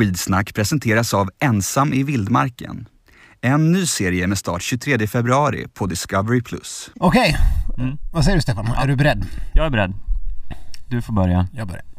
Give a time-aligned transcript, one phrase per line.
[0.00, 2.88] Skidsnack presenteras av Ensam i vildmarken.
[3.40, 6.42] En ny serie med start 23 februari på Discovery+.
[7.00, 7.36] Okej,
[8.12, 8.66] vad säger du Stefan?
[8.66, 9.26] Är du beredd?
[9.54, 9.92] Jag är beredd.
[10.88, 11.48] Du får börja.
[11.52, 11.89] Jag börjar.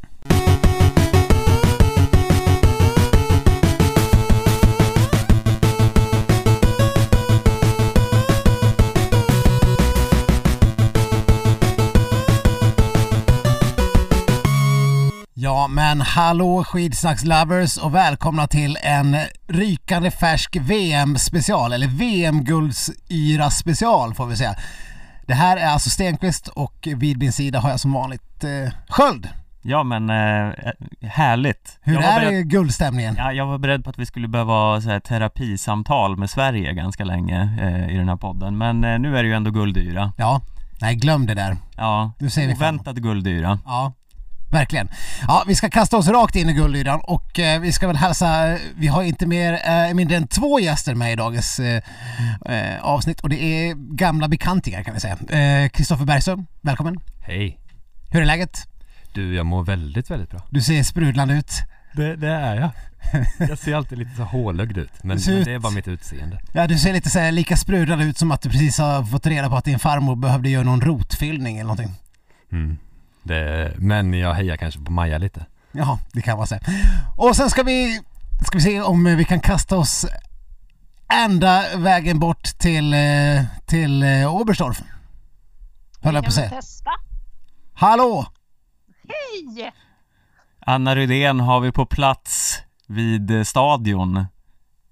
[15.61, 19.17] Ja men hallå skidsnackslovers och välkomna till en
[19.47, 24.55] rykande färsk VM-special, eller VM-guldsyra special får vi säga.
[25.27, 29.29] Det här är alltså Stenqvist och vid min sida har jag som vanligt eh, Sköld.
[29.61, 30.53] Ja men eh,
[31.01, 31.79] härligt.
[31.81, 33.15] Hur jag är beredd, guldstämningen?
[33.17, 36.73] ja, jag var beredd på att vi skulle behöva ha så här, terapisamtal med Sverige
[36.73, 38.57] ganska länge eh, i den här podden.
[38.57, 40.13] Men eh, nu är det ju ändå guldyra.
[40.17, 40.41] Ja,
[40.81, 41.57] nej glöm det där.
[41.77, 42.51] Ja, fan.
[42.51, 43.59] oväntad guldyra.
[43.65, 43.93] Ja,
[44.51, 44.89] verkligen.
[45.27, 48.57] Ja, vi ska kasta oss rakt in i guldyran och eh, vi ska väl hälsa,
[48.75, 51.81] vi har inte mer, eh, mindre än två gäster med i dagens eh,
[52.45, 55.17] eh, avsnitt och det är gamla bekantingar kan vi säga.
[55.69, 56.99] Kristoffer Bergström, välkommen.
[57.21, 57.59] Hej!
[58.11, 58.67] Hur är läget?
[59.13, 60.39] Du, jag mår väldigt, väldigt bra.
[60.49, 61.51] Du ser sprudlande ut.
[61.93, 62.69] Det, det är jag.
[63.49, 66.41] Jag ser alltid lite så hålögd ut, men, men det är bara mitt utseende.
[66.53, 69.27] Ja, du ser lite så här, lika sprudlande ut som att du precis har fått
[69.27, 71.95] reda på att din farmor behövde göra någon rotfyllning eller någonting.
[72.51, 72.77] Mm.
[73.23, 75.45] Det, men jag hejar kanske på Maja lite.
[75.71, 76.57] Jaha, det kan vara så.
[77.17, 78.01] Och sen ska vi,
[78.45, 80.05] ska vi se om vi kan kasta oss
[81.13, 84.81] ända vägen bort till, eh, till eh, Oberstdorf.
[86.01, 86.49] Höll jag på att säga.
[86.49, 86.91] testa.
[87.73, 88.25] Hallå!
[89.07, 89.71] Hej!
[90.65, 94.25] Anna Rydén har vi på plats vid stadion.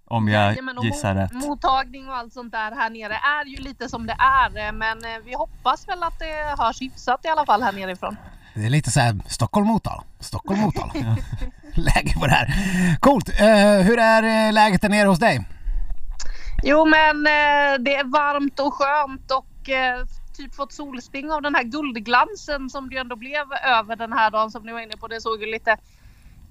[0.09, 1.33] Om jag Jajamän, gissar rätt.
[1.33, 4.97] Mottagning och allt sånt där här nere är ju lite som det är eh, men
[5.05, 8.17] eh, vi hoppas väl att det hörs hyfsat i alla fall här nerifrån.
[8.55, 10.03] Det är lite så här Stockholm-Motala.
[10.19, 10.93] Stockholm-Motala.
[11.73, 12.47] Läge på det här.
[12.99, 13.29] Coolt!
[13.29, 15.47] Eh, hur är läget där nere hos dig?
[16.63, 20.05] Jo men eh, det är varmt och skönt och eh,
[20.37, 24.51] typ fått solsting av den här guldglansen som det ändå blev över den här dagen
[24.51, 25.07] som ni var inne på.
[25.07, 25.77] Det såg ju lite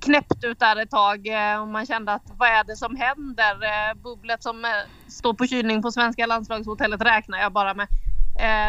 [0.01, 3.53] knäppt ut där ett tag eh, och man kände att vad är det som händer?
[3.53, 4.71] Eh, bubblet som eh,
[5.09, 7.89] står på kylning på svenska landslagshotellet räknar jag bara med.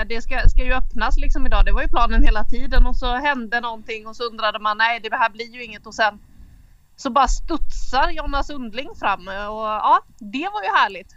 [0.08, 1.66] Det ska, ska ju öppnas liksom idag.
[1.66, 5.00] Det var ju planen hela tiden och så hände någonting och så undrade man nej
[5.00, 6.20] det här blir ju inget och sen
[6.96, 11.16] så bara studsar Jonna Sundling fram och ja det var ju härligt.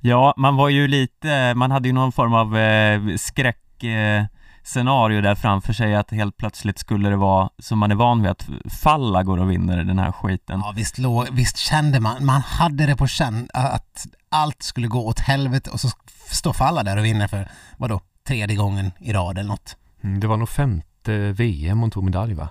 [0.00, 4.24] Ja, man var ju lite, man hade ju någon form av eh, skräck eh,
[4.64, 8.30] scenario där framför sig att helt plötsligt skulle det vara som man är van vid
[8.30, 8.48] att
[8.82, 10.60] Falla går och vinner den här skiten.
[10.64, 15.06] Ja visst, låg, visst kände man, man hade det på känn att allt skulle gå
[15.06, 15.88] åt helvete och så
[16.30, 19.76] står Falla där och vinner för, vadå, tredje gången i rad eller något.
[20.02, 22.48] Mm, det var nog femte VM hon tog medalj va?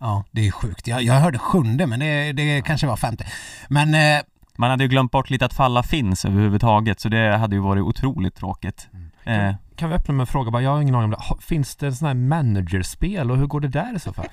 [0.00, 0.86] Ja, det är sjukt.
[0.86, 3.26] Jag, jag hörde sjunde men det, det kanske var femte.
[3.68, 4.22] Men eh,
[4.56, 7.82] Man hade ju glömt bort lite att Falla finns överhuvudtaget så det hade ju varit
[7.82, 8.88] otroligt tråkigt.
[9.24, 10.62] Eh, Kan vi öppna med en fråga bara?
[10.62, 11.44] Jag har ingen aning om det.
[11.44, 14.26] Finns det sådana här managerspel och hur går det där i så fall?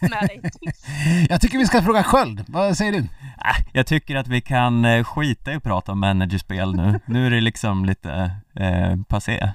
[1.28, 2.44] Jag tycker vi ska fråga Sköld.
[2.48, 2.98] Vad säger du?
[2.98, 3.06] äh,
[3.72, 7.00] jag tycker att vi kan eh, skita i att prata om managerspel nu.
[7.06, 9.50] Nu är det liksom lite eh, passé.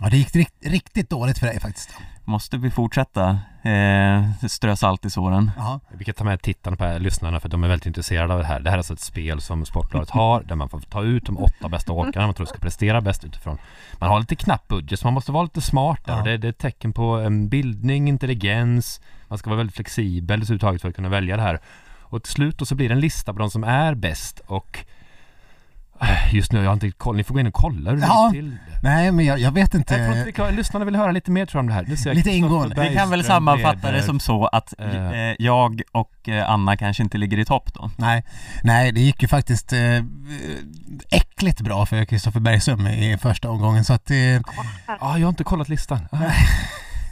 [0.00, 1.90] Ja, det gick rikt, riktigt dåligt för dig faktiskt.
[2.28, 5.50] Måste vi fortsätta eh, strö salt i såren?
[5.56, 5.80] Ja.
[5.90, 8.46] Vi kan ta med tittarna på här, lyssnarna för de är väldigt intresserade av det
[8.46, 8.60] här.
[8.60, 11.38] Det här är alltså ett spel som Sportbladet har där man får ta ut de
[11.38, 13.58] åtta bästa åkarna man tror ska prestera bäst utifrån.
[13.98, 16.22] Man har lite knapp budget så man måste vara lite smart där Ja.
[16.22, 20.82] det, det är ett tecken på en bildning, intelligens, man ska vara väldigt flexibel överhuvudtaget
[20.82, 21.60] för att kunna välja det här.
[22.00, 24.78] Och till slut då så blir det en lista på de som är bäst och
[26.32, 28.30] Just nu, jag har inte koll, ni får gå in och kolla hur det Ja.
[28.32, 28.58] ligger till.
[28.82, 29.94] Nej, men jag, jag vet inte.
[29.94, 31.84] Jag tror inte vi kan, lyssnarna vill höra lite mer tror jag om det här.
[31.88, 32.88] Nu ser jag Lite Kristoffer ingående.
[32.90, 35.12] Vi kan väl sammanfatta det som så att Eh.
[35.12, 37.90] eh, jag och eh, Anna kanske inte ligger i topp då.
[37.96, 38.24] Nej,
[38.62, 39.78] nej, det gick ju faktiskt eh,
[41.10, 44.10] äckligt bra för Kristoffer Bergström i första omgången så att...
[44.10, 46.08] Eh, Ja, jag har inte kollat listan.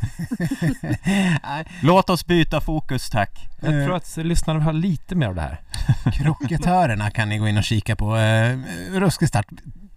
[1.82, 3.48] Låt oss byta fokus tack.
[3.60, 5.60] Jag tror att lyssnarna vill ha lite mer av det här.
[6.12, 8.16] Kroketörerna kan ni gå in och kika på.
[8.16, 8.58] Eh,
[8.92, 9.46] ruskig start.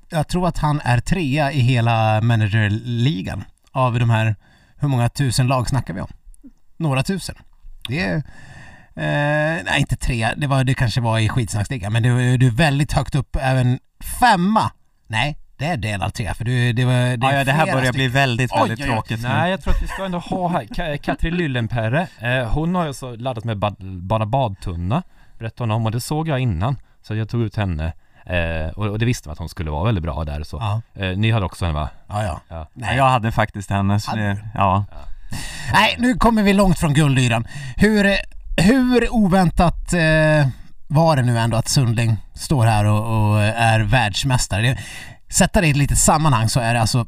[0.10, 4.36] Jag tror att han är trea i hela managerligan av de här,
[4.78, 6.10] hur många tusen lag snackar vi om?
[6.78, 7.36] Några tusen.
[7.88, 8.16] Det är,
[8.96, 12.52] eh, nej inte tre, det, var, det kanske var i skitsnacksligan, men du, du är
[12.52, 13.80] väldigt högt upp, även
[14.20, 14.72] femma.
[15.08, 16.94] Nej, det är delad tre, för du, det var...
[16.94, 18.12] Det, Ja, ja, det här börjar bli stycken.
[18.12, 18.94] väldigt, Oj, väldigt oj, oj.
[18.96, 19.28] tråkigt nu.
[19.30, 22.08] Nej, jag tror att vi ska ändå ha här Ka- Katrin Lyllenperre.
[22.20, 25.04] Eh, hon har ju så laddat med bad, bara badtunna,
[25.40, 26.78] berättade hon om, och det såg jag innan.
[27.02, 27.94] Så jag tog ut henne.
[28.26, 30.58] Eh, och, och det visste man att hon skulle vara väldigt bra där så.
[30.58, 31.90] Ja, Eh, ni hade också henne va?
[32.10, 32.42] ja, ja.
[32.50, 32.56] Ja.
[32.56, 32.98] Ja, Nej.
[32.98, 34.38] jag hade faktiskt henne, så det, du?
[34.54, 34.86] ja.
[35.74, 37.48] Nej, nu kommer vi långt från guldyran.
[37.78, 38.16] Hur,
[38.64, 40.48] hur oväntat eh,
[40.88, 44.62] var det nu ändå att Sundling står här och, och är världsmästare?
[44.62, 44.78] Det,
[45.30, 47.06] sätta det i ett litet sammanhang så är det alltså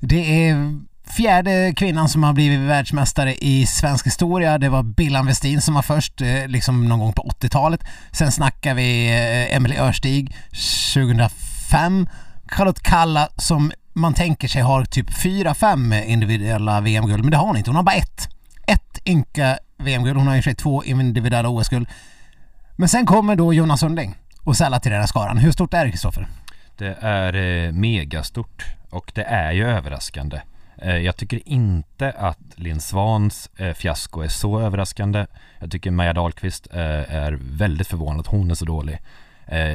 [0.00, 0.80] det är
[1.10, 4.58] fjärde kvinnan som har blivit världsmästare i svensk historia.
[4.58, 7.80] Det var Billan Westin som var först, eh, liksom någon gång på 80-talet.
[8.12, 10.36] Sen snackar vi eh, Emelie Örstig
[10.94, 12.08] 2005.
[12.46, 17.46] Charlotte Kalla som man tänker sig har typ fyra, fem individuella VM-guld, men det har
[17.46, 17.70] hon inte.
[17.70, 18.28] Hon har bara ett.
[18.66, 20.16] Ett ynka VM-guld.
[20.16, 21.88] Hon har i och för sig två individuella OS-guld.
[22.76, 24.14] Men sen kommer då Jonas Sundling
[24.44, 25.38] och sällar till den här skaran.
[25.38, 26.28] Hur stort är det, Kristoffer?
[26.80, 30.40] Det är eh, megastort och det är ju överraskande.
[30.78, 35.26] Eh, jag tycker inte att Linn Svans eh, fiasko är så överraskande.
[35.58, 38.98] Jag tycker Maja Dahlqvist eh, är väldigt förvånad att hon är så dålig.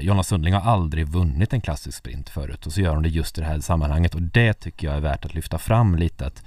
[0.02, 3.38] Jonna Sundling har aldrig vunnit en klassisk sprint förut och så gör hon det just
[3.38, 6.44] i det här sammanhanget och det tycker jag är värt att lyfta fram lite att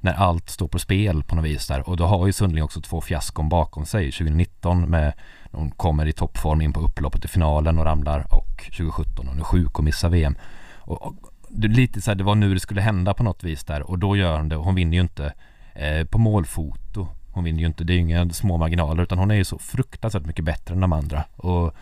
[0.00, 2.80] när allt står på spel på något vis där och då har ju Sundling också
[2.80, 5.12] två fiaskon bakom sig 2019 med
[5.58, 9.44] hon kommer i toppform in på upploppet i finalen och ramlar och 2017 hon är
[9.44, 10.36] sjuk och missar VM
[10.74, 11.14] och, och
[11.48, 13.98] det, lite så här, det var nu det skulle hända på något vis där och
[13.98, 14.56] då gör hon det.
[14.56, 15.32] Hon vinner ju inte
[15.74, 17.08] eh, på målfoto.
[17.32, 19.58] Hon vinner ju inte, det är ju inga små marginaler utan hon är ju så
[19.58, 21.24] fruktansvärt mycket bättre än de andra.
[21.36, 21.74] Och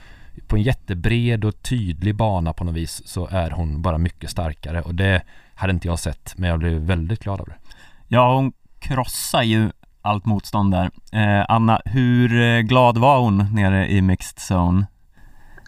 [0.47, 4.83] på en jättebred och tydlig bana på något vis så är hon bara mycket starkare
[4.83, 5.23] och det
[5.55, 7.57] hade inte jag sett men jag blev väldigt glad av det.
[8.09, 9.71] Ja, hon krossar ju
[10.07, 10.91] allt motstånd där.
[11.13, 14.87] Eh, Anna, hur eh, glad var hon nere i mixed zone?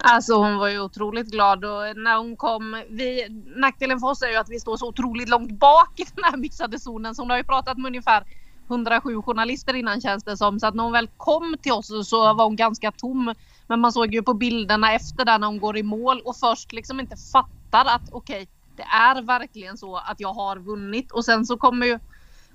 [0.04, 2.82] Alltså hon var ju otroligt glad och när hon kom.
[2.90, 3.26] Vi,
[3.56, 6.36] nackdelen för oss är ju att vi står så otroligt långt bak i den här
[6.36, 8.24] mixade zonen så hon har ju pratat med ungefär
[8.70, 10.60] 107 journalister innan känns det som.
[10.60, 13.34] Så att när hon väl kom till oss så var hon ganska tom.
[13.66, 16.72] Men man såg ju på bilderna efter där när hon går i mål och först
[16.72, 18.46] liksom inte fattar att okej, okay,
[18.76, 21.12] det är verkligen så att jag har vunnit.
[21.12, 21.98] Och sen så kommer ju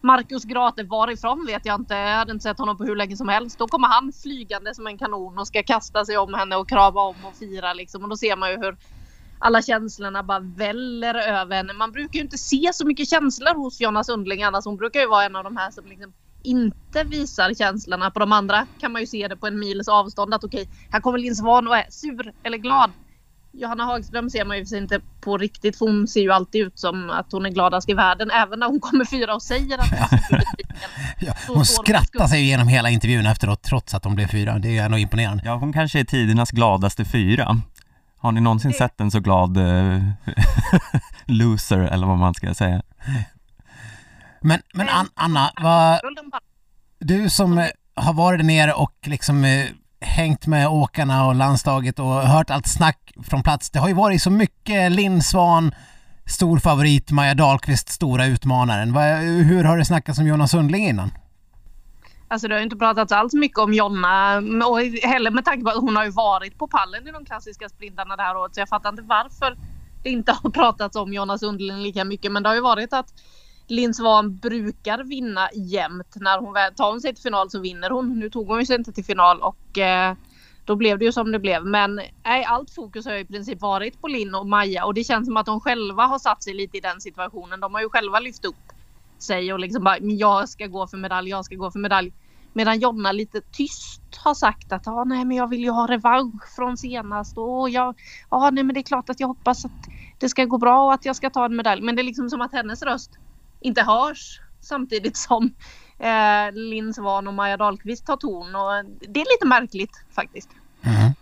[0.03, 1.93] Marcus Grate, varifrån vet jag inte.
[1.93, 3.59] Jag hade inte sett honom på hur länge som helst.
[3.59, 7.03] Då kommer han flygande som en kanon och ska kasta sig om henne och krama
[7.03, 8.03] om och fira liksom.
[8.03, 8.77] Och då ser man ju hur
[9.39, 11.73] alla känslorna bara väller över henne.
[11.73, 14.65] Man brukar ju inte se så mycket känslor hos Jonna Sundling annars.
[14.65, 16.13] Hon brukar ju vara en av de här som liksom
[16.43, 18.11] inte visar känslorna.
[18.11, 20.73] På de andra kan man ju se det på en mils avstånd att okej, okay,
[20.91, 22.93] här kommer Linn Svan och är sur eller glad.
[23.55, 27.09] Johanna Hagström ser man ju inte på riktigt för hon ser ju alltid ut som
[27.09, 30.37] att hon är gladast i världen även när hon kommer fyra och säger att hon
[30.37, 30.43] är
[31.19, 34.59] ja, Hon skrattar sig igenom hela intervjun efteråt trots att hon blev fyra.
[34.59, 35.43] Det är ändå imponerande.
[35.45, 37.61] Ja, hon kanske är tidernas gladaste fyra.
[38.17, 38.77] Har ni någonsin det...
[38.77, 40.09] sett en så glad uh,
[41.25, 42.81] loser eller vad man ska säga?
[44.41, 45.99] Men, men Anna, vad,
[46.99, 49.65] du som har varit där nere och liksom eh,
[50.03, 53.69] hängt med åkarna och landslaget och hört allt snack från plats.
[53.69, 55.75] Det har ju varit så mycket Linn Svan,
[56.25, 58.95] stor favorit, Maja Dahlqvist, stora utmanaren.
[59.43, 61.11] Hur har det snackats om Jonas Sundling innan?
[62.27, 65.81] Alltså det har inte pratats alls mycket om Jonna och heller med tanke på att
[65.81, 68.69] hon har ju varit på pallen i de klassiska sprintarna det här året så jag
[68.69, 69.57] fattar inte varför
[70.03, 73.13] det inte har pratats om Jonna Sundling lika mycket men det har ju varit att
[73.67, 76.15] Linn Svan brukar vinna jämt.
[76.15, 78.19] När hon tar hon sig till final så vinner hon.
[78.19, 80.15] Nu tog hon ju sig inte till final och eh,
[80.65, 81.65] då blev det ju som det blev.
[81.65, 81.95] Men
[82.25, 85.27] nej, allt fokus har ju i princip varit på Linn och Maja och det känns
[85.27, 87.59] som att de själva har satt sig lite i den situationen.
[87.59, 88.55] De har ju själva lyft upp
[89.19, 92.13] sig och liksom bara jag ska gå för medalj, jag ska gå för medalj.
[92.53, 96.55] Medan Jonna lite tyst har sagt att ah, nej, men jag vill ju ha revansch
[96.55, 97.95] från senast och jag,
[98.29, 99.71] ah, nej, men det är klart att jag hoppas att
[100.19, 101.81] det ska gå bra och att jag ska ta en medalj.
[101.81, 103.11] Men det är liksom som att hennes röst
[103.63, 105.53] inte hörs samtidigt som
[105.99, 110.49] eh, Linn Svan och Maja Dahlqvist tar ton och det är lite märkligt faktiskt.
[110.83, 111.13] Mm.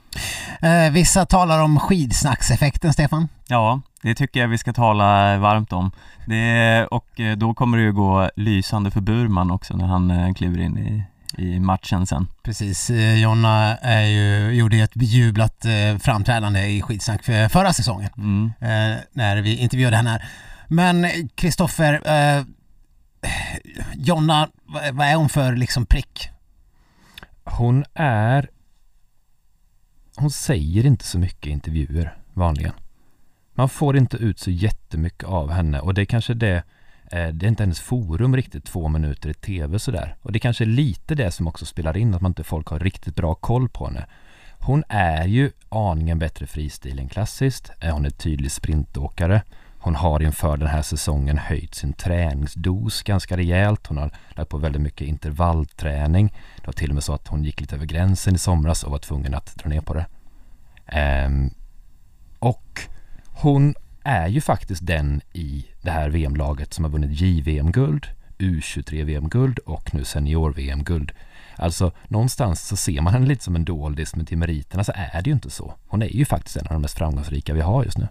[0.62, 3.28] Eh, vissa talar om skidsnackseffekten, Stefan.
[3.48, 5.92] Ja, det tycker jag vi ska tala varmt om.
[6.26, 10.34] Det, och eh, då kommer det ju gå lysande för Burman också när han eh,
[10.34, 11.04] kliver in i,
[11.44, 12.28] i matchen sen.
[12.44, 15.66] Precis, eh, Jonna är ju, gjorde ett bejublat
[16.00, 18.52] framträdande i skidsnack för förra säsongen mm.
[19.12, 20.30] när vi intervjuade henne här.
[20.74, 22.46] Men Kristoffer, eh,
[23.96, 24.50] Jonna,
[24.94, 26.30] vad är hon för liksom prick?
[27.44, 28.50] Hon är...
[30.16, 32.74] Hon säger inte så mycket i intervjuer vanligen.
[33.54, 36.64] Man får inte ut så jättemycket av henne och det är kanske det
[37.12, 40.16] eh, det är inte hennes forum riktigt två minuter i tv sådär.
[40.22, 42.68] Och det är kanske är lite det som också spelar in, att man inte folk
[42.68, 44.06] har riktigt bra koll på henne.
[44.60, 47.72] Hon är ju aningen bättre fristil än klassiskt.
[47.80, 49.42] Eh, hon är tydlig sprintåkare.
[49.84, 53.88] Hon har inför den här säsongen höjt sin träningsdos ganska rejält.
[53.88, 56.34] Hon har lagt på väldigt mycket intervallträning.
[56.56, 58.92] Det var till och med så att hon gick lite över gränsen i somras och
[58.92, 60.06] var tvungen att dra ner på det.
[61.26, 61.52] Um,
[62.40, 62.82] och
[63.26, 68.08] hon är ju faktiskt den i det här VM-laget som har vunnit JVM-guld,
[68.38, 71.12] U23-VM-guld och nu senior-VM-guld.
[71.56, 75.22] Alltså någonstans så ser man henne lite som en doldis men till meriterna så är
[75.22, 75.74] det ju inte så.
[75.88, 78.08] Hon är ju faktiskt en av de mest framgångsrika vi har just nu.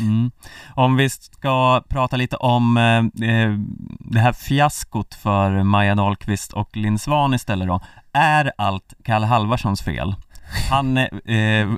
[0.00, 0.30] Mm.
[0.74, 3.52] Om vi ska prata lite om eh, eh,
[4.00, 7.80] det här fiaskot för Maja Dahlqvist och Linn Svan istället då.
[8.12, 10.14] Är allt Kalle Halvarssons fel?
[10.70, 11.68] Han eh,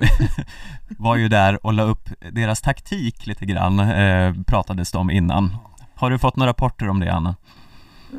[0.97, 5.57] var ju där och la upp deras taktik lite grann, eh, pratades det om innan.
[5.95, 7.35] Har du fått några rapporter om det, Anna?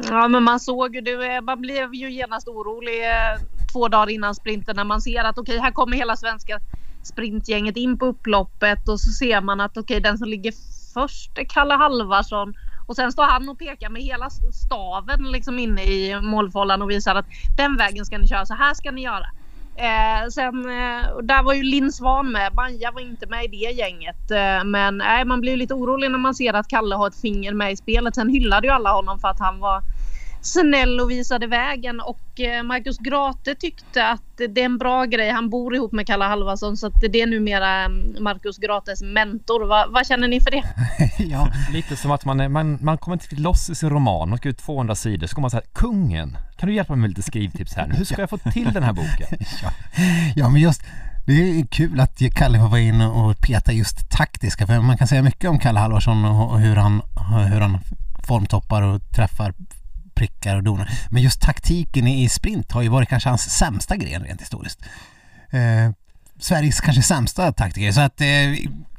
[0.09, 1.35] Ja, men man såg ju det.
[1.35, 3.41] Eh, man blev ju genast orolig eh,
[3.73, 6.61] två dagar innan sprinten när man ser att okej, här kommer hela svenska
[7.07, 10.53] sprintgänget in på upploppet och så ser man att okej, den som ligger
[10.95, 12.55] först är Kalle Halvarsson
[12.87, 17.15] och sen står han och pekar med hela staven liksom inne i målfållan och visar
[17.15, 19.27] att den vägen ska ni köra, så här ska ni göra.
[19.79, 22.55] Eh, sen, eh, där var ju Linn Svan med.
[22.55, 24.31] Maja var inte med i det gänget.
[24.31, 27.55] Eh, men eh, man blir lite orolig när man ser att Kalle har ett finger
[27.55, 28.15] med i spelet.
[28.15, 29.83] Sen hyllade ju alla honom för att han var
[30.47, 35.31] snäll och visade vägen och eh, Marcus Grate tyckte att det är en bra grej.
[35.31, 39.67] Han bor ihop med Kalle Halvarsson så att det är numera mm, Marcus Grates mentor.
[39.67, 40.63] Va, vad känner ni för det?
[41.19, 44.29] ja, lite som att man, är, man, man kommer inte riktigt loss i sin roman.
[44.29, 47.09] Man ska ut 200 sidor så kommer man säga kungen, kan du hjälpa mig med
[47.11, 47.93] lite skrivtips här?
[47.97, 49.27] Hur ska jag få till den här boken?
[49.63, 49.71] ja.
[50.37, 50.83] ja, men just
[51.27, 55.09] det är kul att Kalle får vara inne och peta just taktiska för man kan
[55.09, 57.03] säga mycket om Kalle Halvarsson och hur han,
[57.51, 57.79] hur han
[58.27, 59.55] formtoppar och träffar
[60.17, 60.91] prickar och donar.
[61.11, 64.81] Men just taktiken i sprint har ju varit kanske hans sämsta gren rent historiskt.
[65.51, 65.91] Eh,
[66.39, 68.27] Sveriges kanske sämsta taktiker, så att eh,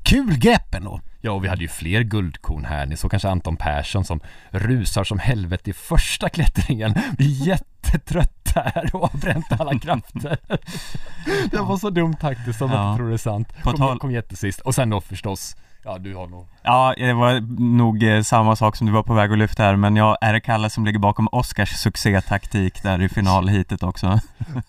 [0.03, 1.01] kul grepp ändå.
[1.21, 2.85] Ja, och vi hade ju fler guldkorn här.
[2.85, 4.19] Ni såg kanske Anton Persson som
[4.51, 10.37] rusar som helvete i första klättringen, blir jättetrött här och har bränt alla krafter.
[11.51, 12.77] det var så dumt taktiskt som ja.
[12.77, 13.53] man inte tror det är sant.
[13.63, 14.59] Kom, kom jättesist.
[14.59, 15.55] Och sen då förstås
[15.87, 16.47] Ja, du har nog...
[16.63, 19.75] Ja, det var nog eh, samma sak som du var på väg att lyfta här,
[19.75, 24.19] men jag är det Kalle som ligger bakom Oscars succétaktik där i finalhitet också.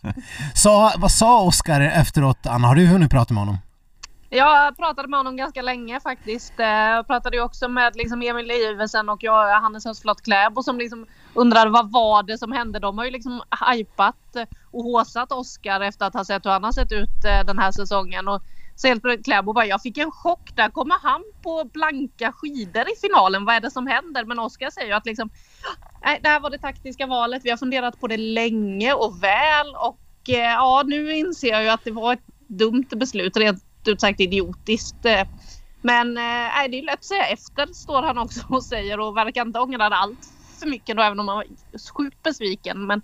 [0.55, 2.69] så, vad sa Oscar efteråt, Anna?
[2.69, 3.59] Har du hunnit prata med honom?
[4.31, 6.61] Jag pratade med honom ganska länge faktiskt.
[6.61, 10.79] Eh, jag pratade ju också med liksom Emil Iversen och jag, Hannes Hösflot Kläbo som
[10.79, 12.79] liksom undrade vad var det som hände.
[12.79, 14.37] De har ju liksom hypat
[14.71, 17.73] och håsat Oscar efter att ha sett hur han har sett ut eh, den här
[17.73, 18.29] säsongen.
[18.29, 18.43] Och
[18.81, 20.51] så helt Kläbo bara, jag fick en chock.
[20.55, 23.45] Där kommer han på blanka skidor i finalen.
[23.45, 24.25] Vad är det som händer?
[24.25, 25.31] Men Oskar säger ju att liksom,
[26.05, 27.45] nej, det här var det taktiska valet.
[27.45, 31.69] Vi har funderat på det länge och väl och eh, ja, nu inser jag ju
[31.69, 35.05] att det var ett dumt beslut, rent ut sagt idiotiskt.
[35.05, 35.27] Eh.
[35.83, 39.47] Men eh, det är lätt att säga efter, står han också och säger och verkar
[39.47, 40.29] inte ångra allt
[40.61, 41.47] för mycket då, även om han var
[41.95, 42.87] sjukt besviken.
[42.87, 43.03] Men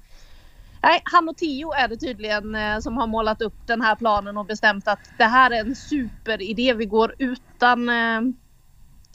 [0.84, 4.36] Nej, han och Tio är det tydligen eh, som har målat upp den här planen
[4.36, 6.74] och bestämt att det här är en superidé.
[6.74, 8.20] Vi går utan eh,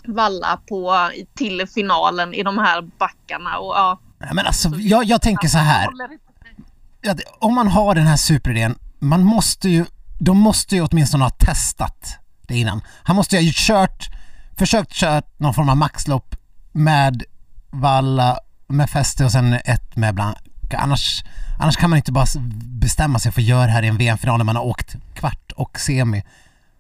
[0.05, 3.99] Valla på, till finalen i de här backarna och ja.
[4.33, 5.87] Men alltså, jag, jag tänker så här.
[7.39, 9.85] Om man har den här superidén, man måste ju,
[10.19, 12.81] de måste ju åtminstone ha testat det innan.
[13.03, 14.09] Han måste ju ha kört,
[14.57, 16.35] försökt köra någon form av maxlopp
[16.71, 17.23] med
[17.69, 20.15] Valla, med fäste och sen ett med
[20.69, 20.83] Blanca.
[20.83, 21.23] Annars
[21.61, 22.25] Annars kan man inte bara
[22.81, 25.51] bestämma sig för att göra det här i en VM-final när man har åkt kvart
[25.55, 26.23] och semi.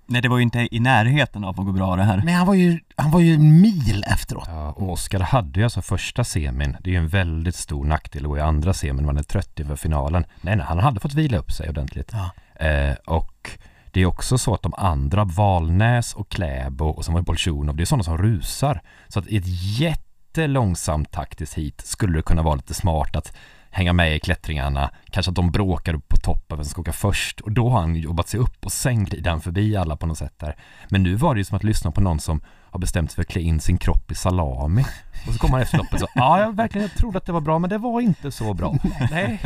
[0.07, 2.21] Nej, det var ju inte i närheten av att gå bra det här.
[2.25, 4.47] Men han var ju, han var ju en mil efteråt.
[4.47, 6.77] Ja, och Oskar hade ju alltså första semin.
[6.81, 9.05] Det är ju en väldigt stor nackdel att gå i andra semin.
[9.05, 10.25] Man är trött inför finalen.
[10.41, 12.11] Nej, nej, han hade fått vila upp sig ordentligt.
[12.13, 12.65] Ja.
[12.65, 13.49] Eh, och
[13.91, 17.83] det är också så att de andra, Valnäs och Kläbo och som var Bolsjunov, det
[17.83, 18.81] är sådana som rusar.
[19.07, 23.33] Så att i ett jättelångsamt taktiskt hit skulle det kunna vara lite smart att
[23.71, 26.93] hänga med i klättringarna, kanske att de bråkar upp på toppen vem som ska åka
[26.93, 30.05] först och då har han jobbat sig upp och sen glider han förbi alla på
[30.05, 30.55] något sätt där.
[30.89, 33.21] Men nu var det ju som att lyssna på någon som har bestämt sig för
[33.21, 34.85] att klä in sin kropp i salami.
[35.27, 37.41] Och så kommer han efter loppet så, ja jag verkligen jag trodde att det var
[37.41, 38.75] bra men det var inte så bra.
[39.11, 39.39] Nej,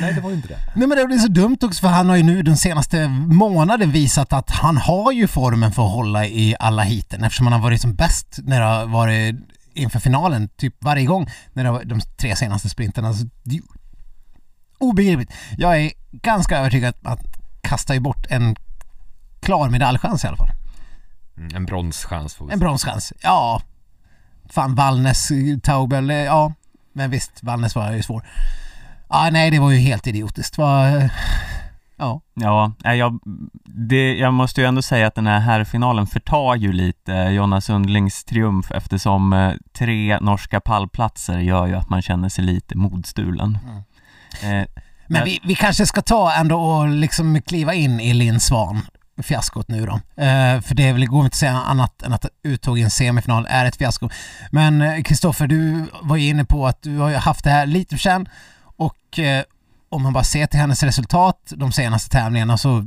[0.00, 0.58] nej det var ju inte det.
[0.76, 3.90] Nej men det är så dumt också för han har ju nu den senaste månaden
[3.90, 7.60] visat att han har ju formen för att hålla i alla hiten eftersom han har
[7.60, 9.36] varit som bäst när det har varit
[9.74, 13.08] inför finalen, typ varje gång när det var de tre senaste sprinterna.
[13.08, 13.26] Alltså,
[14.78, 15.32] obegripligt.
[15.58, 17.20] Jag är ganska övertygad att
[17.60, 18.56] kasta ju bort en
[19.40, 20.50] klar medaljchans i alla fall.
[21.36, 23.62] Mm, en bronschans får vi En bronschans, ja.
[24.50, 25.28] Fan, Wallnäs,
[25.62, 26.52] Taubel, ja.
[26.92, 28.26] Men visst, Wallnäs var ju svår.
[29.08, 30.58] Ja, nej, det var ju helt idiotiskt.
[30.58, 31.10] Var,
[32.04, 32.20] Ja.
[32.34, 33.20] Ja, jag,
[33.64, 38.24] det, jag måste ju ändå säga att den här herrfinalen förtar ju lite Jonas Sundlings
[38.24, 43.58] triumf eftersom eh, tre norska pallplatser gör ju att man känner sig lite modstulen.
[44.42, 44.60] Mm.
[44.60, 44.66] Eh,
[45.06, 48.82] men vi, vi kanske ska ta ändå och liksom kliva in i Linn Svan
[49.22, 49.92] fiaskot nu då.
[50.22, 53.64] Eh, för det går inte att säga annat än att uttåg i en semifinal är
[53.64, 54.08] ett fiasko.
[54.50, 57.96] Men Kristoffer, eh, du var ju inne på att du har haft det här lite
[57.96, 58.28] för sen
[58.76, 59.42] Och eh,
[59.94, 62.86] om man bara ser till hennes resultat de senaste tävlingarna så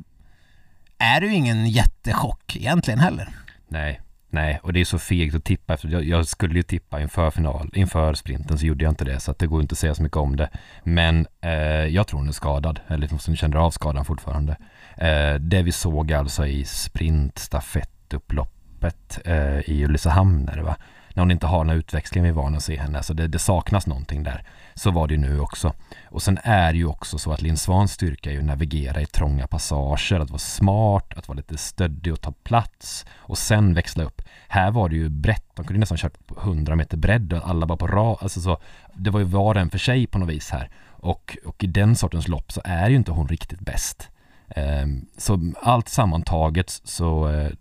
[0.97, 3.29] är det ju ingen jättechock egentligen heller.
[3.67, 5.89] Nej, nej, och det är så fegt att tippa efter.
[5.89, 9.31] Jag, jag skulle ju tippa inför final, inför sprinten så gjorde jag inte det så
[9.31, 10.49] att det går inte att säga så mycket om det.
[10.83, 11.51] Men eh,
[11.85, 14.57] jag tror hon är skadad, eller liksom som känner av skadan fortfarande.
[14.97, 20.77] Eh, det vi såg alltså i sprint, stafettupploppet eh, i Ulricehamn det va?
[21.17, 23.03] När hon inte har den här utväxlingen vi är vana att se henne.
[23.03, 24.43] Så det, det, saknas någonting där.
[24.73, 25.73] Så var det ju nu också.
[26.05, 29.01] Och sen är det ju också så att Linn Svans styrka är ju att navigera
[29.01, 33.73] i trånga passager, att vara smart, att vara lite stöddig och ta plats och sen
[33.73, 34.21] växla upp.
[34.47, 37.65] Här var det ju brett, de kunde nästan kört på 100 meter bredd och alla
[37.65, 38.57] bara på rad, alltså så,
[38.93, 40.69] det var ju var och en för sig på något vis här.
[40.89, 44.09] Och, och i den sortens lopp så är ju inte hon riktigt bäst.
[44.49, 47.51] Ehm, så allt sammantaget så eh,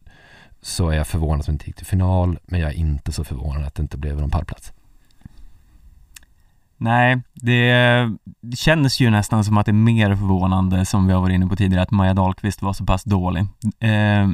[0.67, 3.25] så är jag förvånad att hon inte gick till final, men jag är inte så
[3.25, 4.73] förvånad att det inte blev någon pallplats.
[6.77, 7.73] Nej, det,
[8.41, 11.47] det känns ju nästan som att det är mer förvånande, som vi har varit inne
[11.47, 13.47] på tidigare, att Maja Dahlqvist var så pass dålig.
[13.79, 14.29] Eh,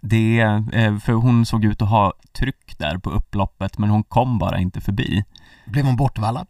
[0.00, 0.40] det,
[0.72, 4.58] eh, för hon såg ut att ha tryck där på upploppet, men hon kom bara
[4.58, 5.24] inte förbi.
[5.66, 6.46] Blev hon bortvallad?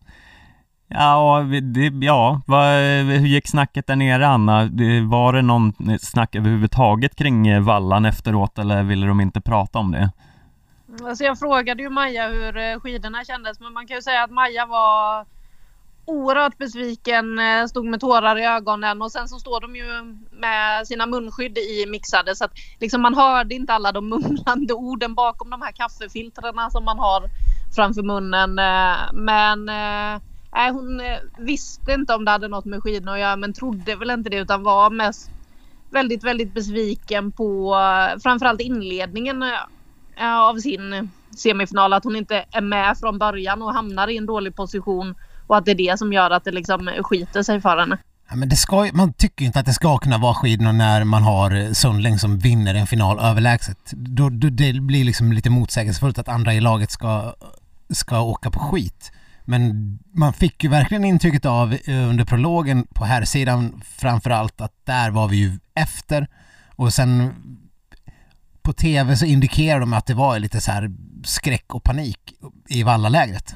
[0.88, 2.42] Ja, det, ja
[3.06, 4.70] hur gick snacket där nere Anna?
[5.08, 9.90] Var det någon snack överhuvudtaget kring eh, vallan efteråt eller ville de inte prata om
[9.90, 10.10] det?
[11.04, 14.30] Alltså jag frågade ju Maja hur eh, skidorna kändes men man kan ju säga att
[14.30, 15.26] Maja var
[16.04, 20.86] oerhört besviken, eh, stod med tårar i ögonen och sen så står de ju med
[20.86, 25.50] sina munskydd i mixade så att liksom man hörde inte alla de mumlande orden bakom
[25.50, 27.22] de här kaffefiltrarna som man har
[27.76, 28.58] framför munnen.
[28.58, 29.68] Eh, men
[30.52, 33.96] Nej, hon eh, visste inte om det hade något med skidorna att göra men trodde
[33.96, 35.30] väl inte det utan var mest
[35.90, 39.42] väldigt, väldigt besviken på eh, framförallt inledningen
[40.16, 41.92] eh, av sin semifinal.
[41.92, 45.14] Att hon inte är med från början och hamnar i en dålig position
[45.46, 47.98] och att det är det som gör att det liksom skiter sig för henne.
[48.30, 51.04] Ja, men det ska, man tycker ju inte att det ska kunna vara skidorna när
[51.04, 53.78] man har Sundling som vinner en final överlägset.
[53.90, 57.34] Då, då, det blir liksom lite motsägelsefullt att andra i laget ska,
[57.90, 59.12] ska åka på skit.
[59.50, 64.86] Men man fick ju verkligen intrycket av eh, under prologen på här sidan framförallt att
[64.86, 66.28] där var vi ju efter
[66.76, 67.34] och sen
[68.62, 70.90] på tv så indikerar de att det var lite så här
[71.24, 72.34] skräck och panik
[72.68, 73.54] i vallalägret.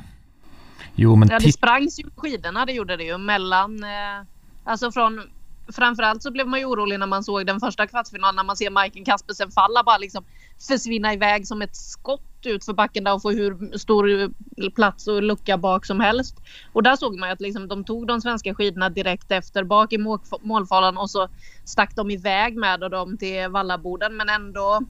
[0.95, 1.29] Jo men...
[1.29, 4.27] Ja det sprangs ju skidorna det gjorde det ju mellan eh,
[4.65, 5.21] alltså från
[5.69, 8.71] framförallt så blev man ju orolig när man såg den första kvartsfinalen när man ser
[8.71, 10.25] Majken Kaspersen falla bara liksom
[10.69, 14.33] försvinna iväg som ett skott ut för backen där och få hur stor
[14.71, 16.37] plats och lucka bak som helst.
[16.73, 19.93] Och där såg man ju att liksom, de tog de svenska skidorna direkt efter bak
[19.93, 19.99] i
[20.41, 21.29] målfållan och så
[21.65, 24.81] stack de iväg med dem till Vallaboden men ändå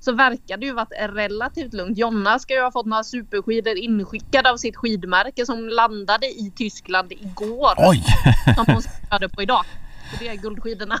[0.00, 1.98] så verkar det ju varit relativt lugnt.
[1.98, 7.12] Jonna ska ju ha fått några superskidor inskickade av sitt skidmärke som landade i Tyskland
[7.12, 7.74] igår.
[7.76, 8.04] Oj!
[8.56, 9.64] som hon skrev på idag.
[10.18, 11.00] Det är guldskidorna.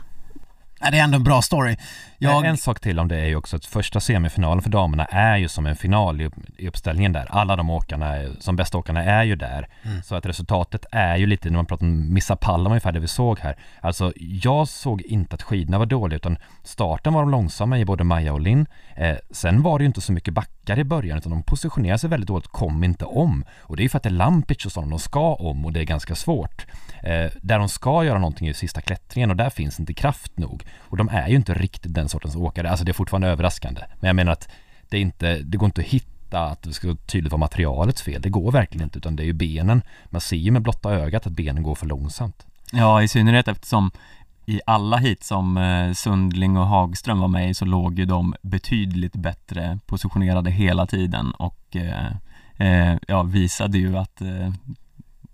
[0.80, 1.76] Det är ändå en bra story.
[2.18, 2.46] Jag...
[2.46, 5.48] En sak till om det är ju också att första semifinalen för damerna är ju
[5.48, 6.30] som en final i,
[6.68, 7.26] uppställningen där.
[7.30, 9.68] Alla de åkarna, som bästa åkarna är ju där.
[9.82, 10.02] Mm.
[10.02, 13.08] Så att resultatet är ju lite, när man pratar om missa pallen ungefär det vi
[13.08, 13.56] såg här.
[13.80, 18.04] Alltså jag såg inte att skidorna var dåliga utan starten var de långsamma i både
[18.04, 18.66] Maja och Linn.
[18.96, 22.10] Eh, sen var det ju inte så mycket backar i början utan de positionerade sig
[22.10, 23.44] väldigt dåligt, kom inte om.
[23.60, 25.72] Och det är ju för att det är Lampic och sådana de ska om och
[25.72, 26.66] det är ganska svårt.
[27.02, 30.64] Eh, där de ska göra någonting i sista klättringen och där finns inte kraft nog.
[30.76, 33.80] Och de är ju inte riktigt den sortens åkare, alltså det är fortfarande överraskande.
[34.00, 34.48] Men jag menar att
[34.88, 38.22] det, är inte, det går inte att hitta att det ska tydligt vara materialets fel.
[38.22, 39.82] Det går verkligen inte utan det är ju benen.
[40.06, 42.46] Man ser ju med blotta ögat att benen går för långsamt.
[42.72, 43.90] Ja, i synnerhet eftersom
[44.46, 48.34] i alla hit som eh, Sundling och Hagström var med i så låg ju de
[48.42, 52.12] betydligt bättre positionerade hela tiden och eh,
[52.56, 54.50] eh, ja, visade ju att eh,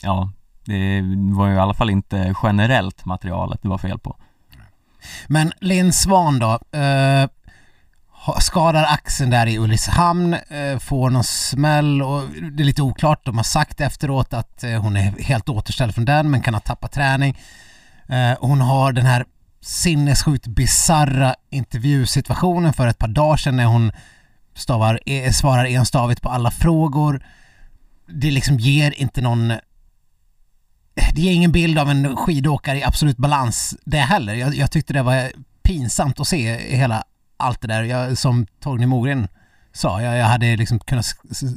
[0.02, 0.30] ja,
[0.64, 1.02] det
[1.34, 4.16] var ju i alla fall inte generellt materialet det var fel på.
[5.26, 7.28] Men Linn Svan då, eh,
[8.40, 13.24] skadar axeln där i Ulricehamn, eh, får någon smäll och det är lite oklart.
[13.24, 16.60] De har sagt efteråt att eh, hon är helt återställd från den men kan ha
[16.60, 17.38] tappat träning.
[18.08, 19.24] Eh, hon har den här
[19.60, 23.92] sinnessjukt bizarra intervjusituationen för ett par dagar sedan när hon
[24.54, 27.26] stavar, eh, svarar enstavigt på alla frågor.
[28.08, 29.52] Det liksom ger inte någon
[30.94, 34.34] det ger ingen bild av en skidåkare i absolut balans det heller.
[34.34, 37.04] Jag, jag tyckte det var pinsamt att se hela
[37.36, 37.82] allt det där.
[37.82, 39.28] Jag, som Torgny Mogren
[39.72, 41.06] sa, jag, jag hade liksom kunnat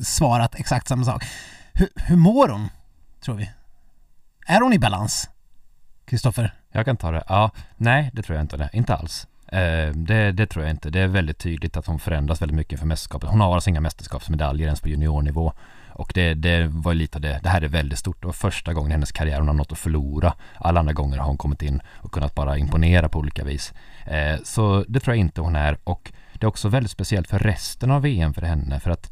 [0.06, 1.26] svara exakt samma sak.
[1.74, 2.70] Hur, hur mår hon,
[3.22, 3.50] tror vi?
[4.48, 5.30] Är hon i balans?
[6.06, 6.54] Kristoffer?
[6.72, 7.24] Jag kan ta det.
[7.28, 8.70] Ja, nej det tror jag inte det.
[8.74, 9.28] Inte alls.
[9.48, 10.90] Eh, det, det, tror jag inte.
[10.90, 13.30] Det är väldigt tydligt att hon förändras väldigt mycket för mästerskapet.
[13.30, 15.54] Hon har alltså inga mästerskapsmedaljer ens på juniornivå.
[15.98, 18.22] Och det, det var lite det, det här är väldigt stort.
[18.22, 20.34] Det var första gången i hennes karriär hon har något att förlora.
[20.56, 23.74] Alla andra gånger har hon kommit in och kunnat bara imponera på olika vis.
[24.06, 27.40] Eh, så det tror jag inte hon är och det är också väldigt speciellt för
[27.40, 29.12] resten av VM för henne för att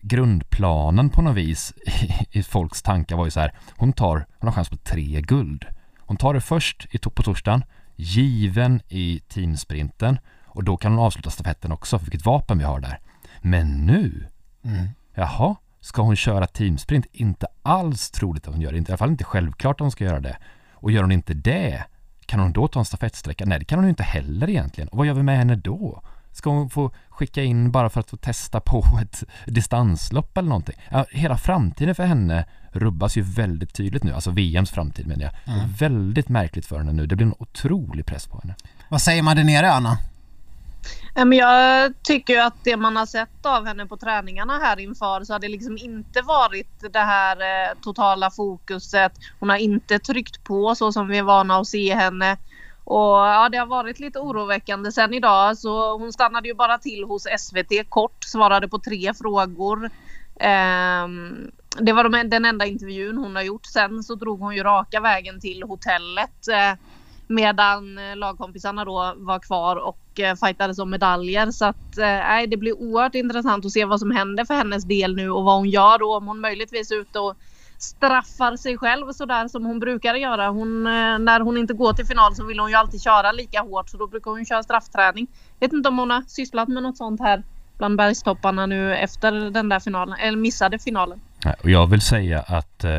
[0.00, 1.72] grundplanen på något vis
[2.32, 5.20] i, i folks tankar var ju så här, hon tar, hon har chans på tre
[5.20, 5.66] guld.
[5.98, 7.64] Hon tar det först i, på torsdagen,
[7.96, 12.80] given i teamsprinten och då kan hon avsluta stafetten också, för vilket vapen vi har
[12.80, 12.98] där.
[13.40, 14.26] Men nu,
[14.64, 14.88] Mm.
[15.14, 17.06] jaha, ska hon köra teamsprint?
[17.12, 19.90] Inte alls troligt att hon gör det, inte, i alla fall inte självklart att hon
[19.90, 20.36] ska göra det.
[20.72, 21.84] Och gör hon inte det,
[22.26, 23.44] kan hon då ta en stafettsträcka?
[23.44, 24.88] Nej, det kan hon ju inte heller egentligen.
[24.88, 26.02] Och vad gör vi med henne då?
[26.32, 30.76] Ska hon få skicka in bara för att få testa på ett distanslopp eller någonting?
[30.90, 35.56] Ja, hela framtiden för henne rubbas ju väldigt tydligt nu, alltså VMs framtid menar jag.
[35.56, 38.54] Är väldigt märkligt för henne nu, det blir en otrolig press på henne.
[38.88, 39.98] Vad säger man där nere, Anna?
[41.14, 45.24] Eh, men jag tycker att det man har sett av henne på träningarna här inför
[45.24, 49.12] så har det liksom inte varit det här eh, totala fokuset.
[49.40, 52.36] Hon har inte tryckt på så som vi är vana att se henne.
[52.84, 55.58] Och ja, det har varit lite oroväckande sen idag.
[55.58, 59.90] Så hon stannade ju bara till hos SVT kort, svarade på tre frågor.
[60.40, 63.66] Ehm, det var de, den enda intervjun hon har gjort.
[63.66, 66.48] Sen så drog hon ju raka vägen till hotellet.
[66.48, 66.78] Eh,
[67.26, 71.50] medan eh, lagkompisarna då var kvar och eh, fightades om medaljer.
[71.50, 75.16] Så att eh, det blir oerhört intressant att se vad som händer för hennes del
[75.16, 76.16] nu och vad hon gör då.
[76.16, 77.34] Om hon möjligtvis är ute och
[77.78, 80.48] straffar sig själv sådär som hon brukar göra.
[80.48, 83.60] Hon, eh, när hon inte går till final så vill hon ju alltid köra lika
[83.60, 85.26] hårt så då brukar hon köra straffträning.
[85.60, 87.42] Vet inte om hon har sysslat med något sånt här
[87.78, 91.20] bland bergstopparna nu efter den där finalen, eller missade finalen.
[91.62, 92.92] Och jag vill säga att eh,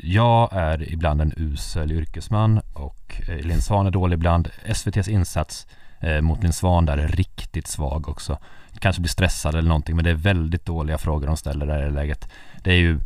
[0.00, 4.48] jag är ibland en usel yrkesman och eh, Linn Svan är dålig ibland.
[4.64, 5.66] SVTs insats
[6.00, 8.38] eh, mot Linn Svan där är riktigt svag också.
[8.78, 11.90] Kanske blir stressad eller någonting men det är väldigt dåliga frågor de ställer där i
[11.90, 12.28] läget.
[12.62, 13.00] Det är ju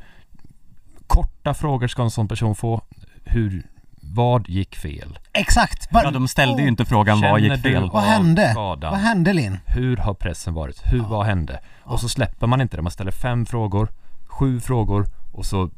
[1.06, 2.82] korta frågor ska en sån person få.
[3.24, 3.66] Hur,
[4.00, 5.18] vad gick fel?
[5.32, 5.92] Exakt!
[5.92, 7.90] Var, Ja, de ställde ju inte frågan vad gick du- fel.
[7.92, 8.50] Vad hände?
[8.50, 8.90] Skadan.
[8.90, 9.58] Vad hände Linn?
[9.66, 10.82] Hur har pressen varit?
[10.84, 11.60] Hur, vad hände?
[11.82, 12.82] Och så släpper man inte det.
[12.82, 13.88] Man ställer fem frågor,
[14.32, 15.70] sju frågor och så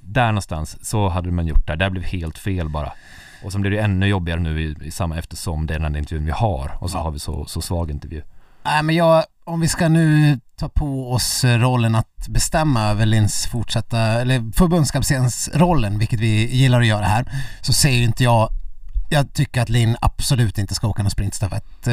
[0.00, 1.76] där någonstans så hade man gjort det.
[1.76, 2.92] Det blev helt fel bara.
[3.44, 6.24] Och sen blir det ännu jobbigare nu i, i samma eftersom det är den intervjun
[6.24, 8.22] vi har och så har vi så, så svag intervju.
[8.62, 13.46] Nej men jag, om vi ska nu ta på oss rollen att bestämma över Linns
[13.46, 18.48] fortsatta, eller förbundskaptensrollen, vilket vi gillar att göra här, så säger inte jag,
[19.10, 21.88] jag tycker att Linn absolut inte ska åka någon sprintstafett.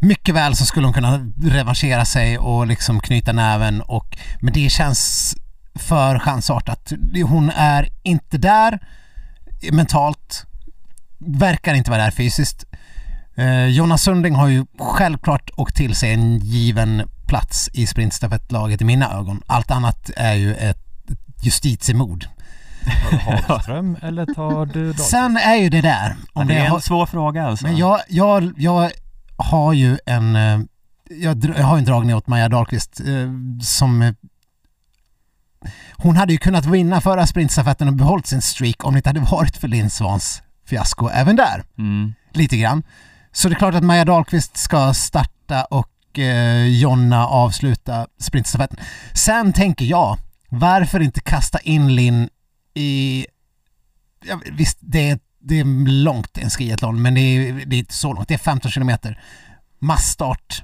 [0.00, 4.70] Mycket väl så skulle hon kunna revanschera sig och liksom knyta näven och, men det
[4.70, 5.34] känns
[5.74, 6.92] för chansartat.
[7.26, 8.78] Hon är inte där
[9.72, 10.46] mentalt,
[11.18, 12.64] verkar inte vara där fysiskt.
[13.36, 18.84] Eh, Jonas Sundling har ju självklart åkt till sig en given plats i sprintstafettlaget i
[18.84, 19.42] mina ögon.
[19.46, 20.78] Allt annat är ju ett
[21.42, 22.24] justitiemord.
[22.84, 25.10] Tar du Hagström eller tar du Dahlqvist?
[25.10, 26.16] Sen är ju det där.
[26.32, 27.66] Om det är har- en svår fråga alltså.
[27.66, 28.90] men jag, jag, jag
[29.42, 30.60] har ju en, eh,
[31.10, 33.30] jag, jag har en dragning åt Maja Dahlqvist eh,
[33.62, 34.14] som eh,
[35.92, 39.20] hon hade ju kunnat vinna förra sprintstafetten och behållit sin streak om det inte hade
[39.20, 41.64] varit för Linn Svans fiasko även där.
[41.78, 42.14] Mm.
[42.32, 42.82] lite grann.
[43.32, 48.78] Så det är klart att Maja Dahlqvist ska starta och eh, Jonna avsluta sprintstafetten.
[49.14, 52.28] Sen tänker jag, varför inte kasta in Linn
[52.74, 53.26] i...
[54.24, 57.94] Ja, visst, det är, det är långt en skiathlon, men det är, det är inte
[57.94, 58.28] så långt.
[58.28, 59.20] Det är 15 kilometer.
[59.78, 60.62] Massstart.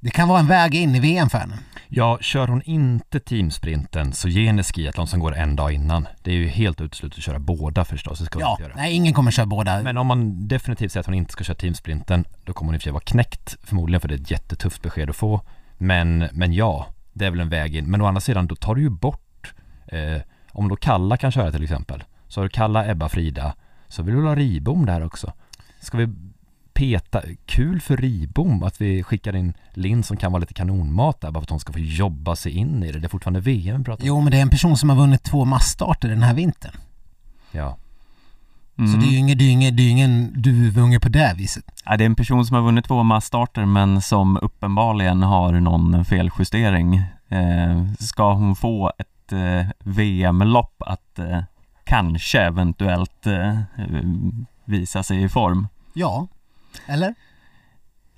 [0.00, 1.58] Det kan vara en väg in i VM för henne.
[1.88, 6.08] Ja, kör hon inte teamsprinten så ge henne skiathlon som går en dag innan.
[6.22, 8.72] Det är ju helt uteslutet att köra båda förstås, det ska Ja, göra.
[8.76, 9.82] nej, ingen kommer köra båda.
[9.82, 12.78] Men om man definitivt säger att hon inte ska köra teamsprinten, då kommer hon i
[12.78, 15.40] och för sig vara knäckt förmodligen för det är ett jättetufft besked att få.
[15.78, 17.90] Men, men ja, det är väl en väg in.
[17.90, 19.54] Men å andra sidan, då tar du ju bort,
[19.86, 20.20] eh,
[20.52, 23.54] om då Kalla kan köra till exempel, så har du Kalla, Ebba, Frida,
[23.96, 25.32] så vill du ha Ribom där också.
[25.80, 26.08] Ska vi
[26.74, 31.30] peta, kul för Ribom att vi skickar in Linn som kan vara lite kanonmat där
[31.30, 32.98] bara för att hon ska få jobba sig in i det.
[32.98, 34.08] Det är fortfarande VM vi pratar om.
[34.08, 36.72] Jo, men det är en person som har vunnit två massstarter den här vintern.
[37.52, 37.76] Ja.
[38.78, 38.92] Mm.
[38.92, 41.64] Så det är ju ingen, det är ingen, det är ingen duvunge på det viset.
[41.84, 46.04] Ja, det är en person som har vunnit två massstarter men som uppenbarligen har någon
[46.04, 46.96] feljustering.
[47.28, 51.40] Eh, ska hon få ett eh, VM-lopp att eh,
[51.86, 53.58] kanske eventuellt eh,
[54.64, 55.68] visa sig i form?
[55.92, 56.28] Ja.
[56.86, 57.14] Eller?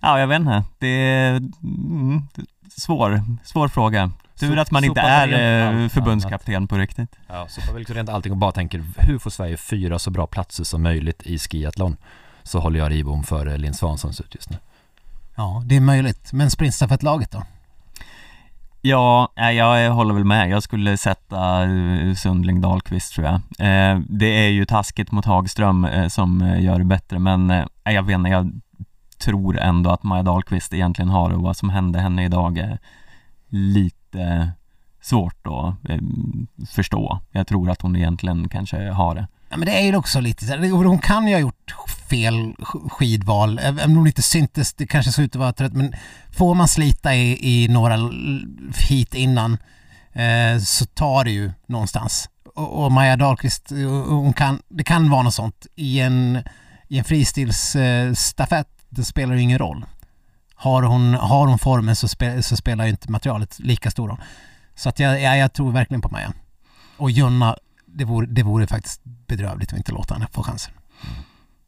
[0.01, 0.65] Ja, jag vet inte.
[0.79, 2.23] Det är mm,
[2.77, 4.11] svår, svår fråga.
[4.39, 7.17] Tur att man inte är rent eh, förbundskapten på riktigt.
[7.27, 10.65] Ja, vi liksom rent allting och bara tänker hur får Sverige fyra så bra platser
[10.65, 11.97] som möjligt i skiathlon?
[12.43, 14.57] Så håller jag Ribom före Linn Svansson ut just nu.
[15.35, 16.33] Ja, det är möjligt.
[16.33, 17.43] Men sprintstafettlaget då?
[18.81, 20.51] Ja, jag håller väl med.
[20.51, 23.35] Jag skulle sätta eh, Sundling Dahlqvist tror jag.
[23.35, 28.15] Eh, det är ju taskigt mot Hagström eh, som gör det bättre men jag vet
[28.15, 28.53] inte, jag
[29.19, 32.79] tror ändå att Maja Dahlqvist egentligen har det och vad som hände henne idag är
[33.49, 34.53] lite
[35.01, 35.75] svårt att
[36.69, 37.21] förstå.
[37.31, 39.27] Jag tror att hon egentligen kanske har det.
[39.49, 41.75] Ja, men det är ju också lite så här, hon kan ju ha gjort
[42.11, 42.55] fel
[42.89, 45.95] skidval, även om hon inte syntes, det kanske såg ut att vara trött, men
[46.31, 48.11] får man slita i, i några
[48.89, 49.59] hit innan
[50.13, 52.29] eh, så tar det ju någonstans.
[52.55, 56.43] Och, och Maja Dahlqvist, eh, hon kan, det kan vara något sånt i en,
[56.89, 59.87] i en fristilsstafett, eh, det spelar ju ingen roll.
[60.55, 64.21] Har hon, har hon formen så, spe, så spelar ju inte materialet lika stor roll.
[64.75, 66.33] Så att jag, jag, jag tror verkligen på Maja.
[66.97, 67.57] Och Jonna,
[67.99, 70.75] det vore, det vore faktiskt bedrövligt att inte låta henne få chansen.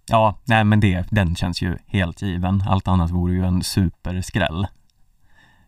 [0.06, 2.64] Ja, nej men det, den känns ju helt given.
[2.68, 4.66] Allt annat vore ju en superskräll.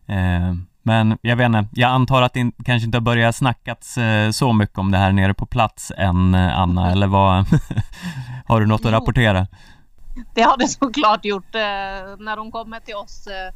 [0.05, 3.97] Eh, men jag vet inte, jag antar att det in, kanske inte har börjat snackats
[3.97, 7.45] eh, så mycket om det här nere på plats än eh, Anna, eller vad?
[8.45, 8.97] har du något att Jo.
[8.97, 9.47] rapportera?
[10.33, 11.55] Det har det såklart gjort.
[11.55, 11.61] Eh,
[12.19, 13.53] när de kommer till oss eh,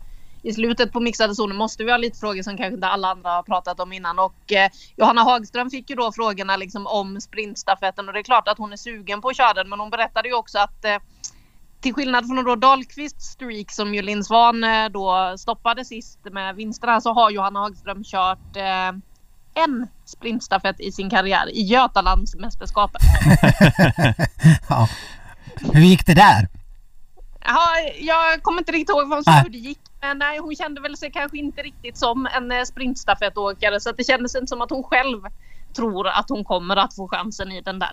[0.48, 3.30] i slutet på mixade zonen måste vi ha lite frågor som kanske inte alla andra
[3.30, 4.20] har pratat om innan.
[4.20, 8.48] Och eh, Johanna Hagström fick ju då frågorna liksom om sprintstafetten och det är klart
[8.48, 9.70] att hon är sugen på att köra den.
[9.70, 10.98] Men hon berättade ju också att eh,
[11.82, 16.56] till skillnad från då Dahlqvists streak som ju Linn Svan eh, då stoppade sist med
[16.56, 18.92] vinsterna så har Johanna Hagström kört eh,
[19.64, 23.02] en sprintstafett i sin karriär i Götalandsmästerskapet.
[24.70, 24.90] ja.
[25.74, 26.48] Hur gick det där?
[27.46, 27.68] Ja,
[28.00, 29.80] jag kommer inte riktigt ihåg vad hon sa hur det gick.
[30.08, 33.80] Men nej, hon kände väl sig kanske inte riktigt som en eh, sprintstafettåkare.
[33.80, 35.22] Så det kändes inte som att hon själv
[35.76, 37.92] tror att hon kommer att få chansen i den där.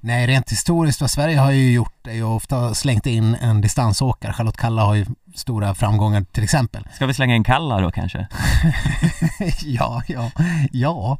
[0.00, 4.32] Nej, rent historiskt vad Sverige har ju gjort är ju ofta slängt in en distansåkare.
[4.32, 6.88] Charlotte Kalla har ju stora framgångar till exempel.
[6.94, 8.26] Ska vi slänga in Kalla då kanske?
[9.64, 10.30] ja, ja,
[10.72, 11.18] ja.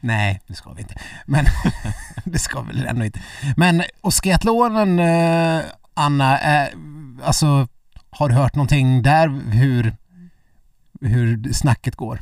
[0.00, 0.94] Nej, det ska vi inte.
[1.26, 1.46] Men
[2.24, 3.20] det ska vi väl ändå inte.
[3.56, 5.64] Men och skiathlonen, eh,
[5.94, 6.68] Anna, eh,
[7.24, 7.68] alltså
[8.10, 9.92] har du hört någonting där hur,
[11.00, 12.18] hur snacket går?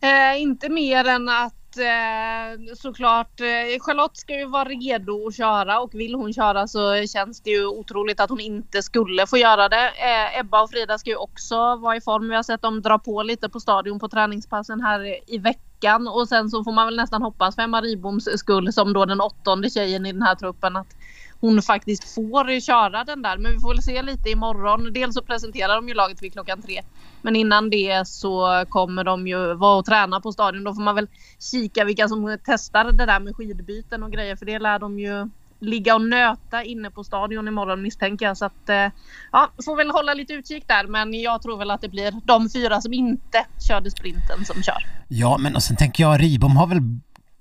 [0.00, 5.80] Eh, inte mer än att eh, såklart eh, Charlotte ska ju vara redo att köra
[5.80, 9.68] och vill hon köra så känns det ju otroligt att hon inte skulle få göra
[9.68, 9.86] det.
[9.86, 12.28] Eh, Ebba och Frida ska ju också vara i form.
[12.28, 16.28] Vi har sett dem dra på lite på stadion på träningspassen här i veckan och
[16.28, 19.70] sen så får man väl nästan hoppas för Emma Riboms skull som då den åttonde
[19.70, 20.96] tjejen i den här truppen att
[21.40, 23.38] hon faktiskt får köra den där.
[23.38, 24.92] Men vi får väl se lite imorgon.
[24.92, 26.82] Dels så presenterar de ju laget vid klockan tre.
[27.22, 30.64] Men innan det så kommer de ju vara och träna på stadion.
[30.64, 31.08] Då får man väl
[31.50, 34.36] kika vilka som testar det där med skidbyten och grejer.
[34.36, 35.28] För det lär de ju
[35.60, 38.36] ligga och nöta inne på stadion imorgon misstänker jag.
[38.36, 38.90] Så att eh,
[39.32, 40.86] ja, får väl hålla lite utkik där.
[40.86, 44.86] Men jag tror väl att det blir de fyra som inte körde sprinten som kör.
[45.08, 46.80] Ja, men och sen tänker jag Ribom har väl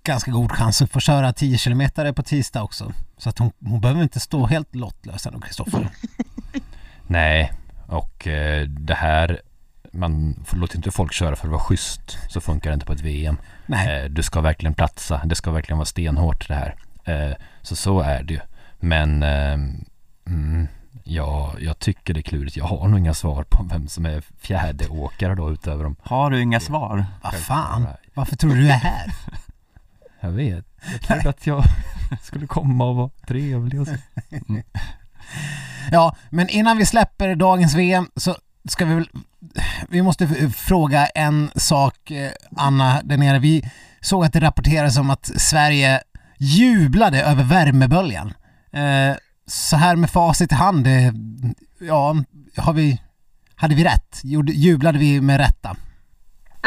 [0.03, 2.93] ganska god chans att få köra 10 kilometer på tisdag också.
[3.17, 5.89] Så att hon, hon behöver inte stå helt lottlös ändå, Kristoffer.
[7.07, 7.51] Nej,
[7.87, 9.41] och eh, det här
[9.91, 13.01] man låter inte folk köra för att vara schysst så funkar det inte på ett
[13.01, 13.37] VM.
[13.65, 14.03] Nej.
[14.03, 16.75] Eh, du ska verkligen platsa, det ska verkligen vara stenhårt det här.
[17.03, 18.39] Eh, så så är det ju.
[18.79, 19.85] Men ehm,
[20.27, 20.67] mm,
[21.03, 22.57] ja, jag tycker det är klurigt.
[22.57, 25.95] Jag har nog inga svar på vem som är fjärde åkare då utöver dem.
[26.03, 27.05] Har du inga svar?
[27.23, 29.13] Vad fan, varför tror du du är här?
[30.19, 30.65] Jag vet.
[30.91, 31.63] Jag trodde att jag
[32.21, 33.95] skulle komma och vara trevlig och så.
[35.91, 38.35] Ja, men innan vi släpper dagens VM så
[38.69, 39.09] ska vi väl...
[39.89, 43.39] Vi måste fråga en sak, eh, Anna, där nere.
[43.39, 46.01] Vi såg att det rapporterades om att Sverige
[46.37, 48.33] jublade över värmeböljan.
[48.71, 49.15] Eh,
[49.47, 51.11] så här med facit i hand, eh,
[51.79, 52.15] ja,
[52.57, 53.01] har vi...
[53.55, 54.21] Hade vi rätt?
[54.53, 55.75] Jublade vi med rätta?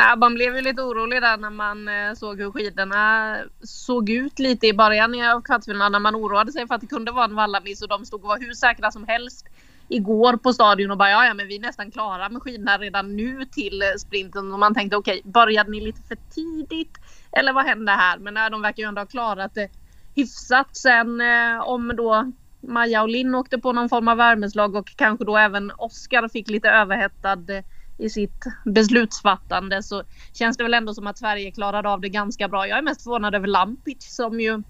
[0.01, 4.39] Ja, man blev ju lite orolig där när man eh, såg hur skidorna såg ut
[4.39, 5.93] lite i början av kvartsfinalen.
[5.93, 8.29] När man oroade sig för att det kunde vara en vallamiss och de stod och
[8.29, 9.47] var hur säkra som helst
[9.89, 13.17] igår på stadion och bara ja, ja men vi är nästan klara med skidorna redan
[13.17, 14.53] nu till eh, sprinten.
[14.53, 16.99] Och man tänkte okej, började ni lite för tidigt?
[17.33, 18.19] Eller vad hände här?
[18.19, 19.69] Men nej, de verkar ju ändå ha klarat det
[20.15, 20.77] hyfsat.
[20.77, 25.25] Sen eh, om då Maja och Linn åkte på någon form av värmeslag och kanske
[25.25, 27.65] då även Oskar fick lite överhettad eh,
[28.01, 32.49] i sitt beslutsfattande så känns det väl ändå som att Sverige klarade av det ganska
[32.49, 32.69] bra.
[32.69, 34.63] Jag är mest förvånad över Lampic som ju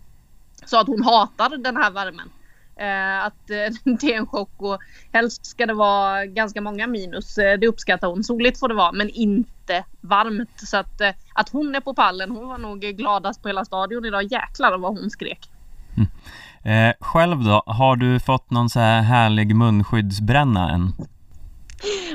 [0.66, 2.30] sa att hon hatar den här värmen.
[2.76, 4.78] Eh, att eh, det är en chock och
[5.12, 7.38] helst ska det vara ganska många minus.
[7.38, 8.24] Eh, det uppskattar hon.
[8.24, 10.60] Soligt får det vara men inte varmt.
[10.60, 14.04] Så att, eh, att hon är på pallen, hon var nog gladast på hela stadion
[14.04, 14.22] idag.
[14.22, 15.50] Jäklar vad hon skrek.
[15.96, 16.08] Mm.
[16.62, 20.92] Eh, själv då, har du fått någon så här härlig munskyddsbränna än?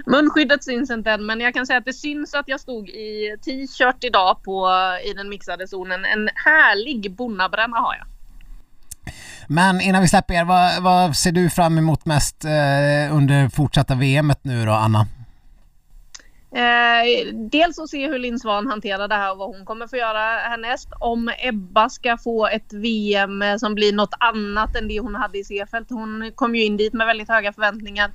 [0.05, 3.37] Munskyddet syns inte än men jag kan säga att det syns att jag stod i
[3.45, 4.69] t-shirt idag på,
[5.05, 6.05] i den mixade zonen.
[6.05, 8.07] En härlig bonnabränna har jag.
[9.47, 13.95] Men innan vi släpper er, vad, vad ser du fram emot mest eh, under fortsatta
[13.95, 15.07] VMet nu då, Anna?
[16.55, 19.97] Eh, dels att se hur Linn Svan hanterar det här och vad hon kommer få
[19.97, 20.89] göra härnäst.
[20.99, 25.43] Om Ebba ska få ett VM som blir något annat än det hon hade i
[25.43, 25.85] Seefeld.
[25.89, 28.11] Hon kom ju in dit med väldigt höga förväntningar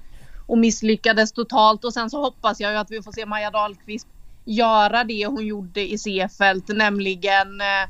[0.50, 1.84] och misslyckades totalt.
[1.84, 4.08] Och sen så hoppas jag ju att vi får se Maja Dahlqvist
[4.46, 7.88] göra det hon gjorde i Seefeld, nämligen eh,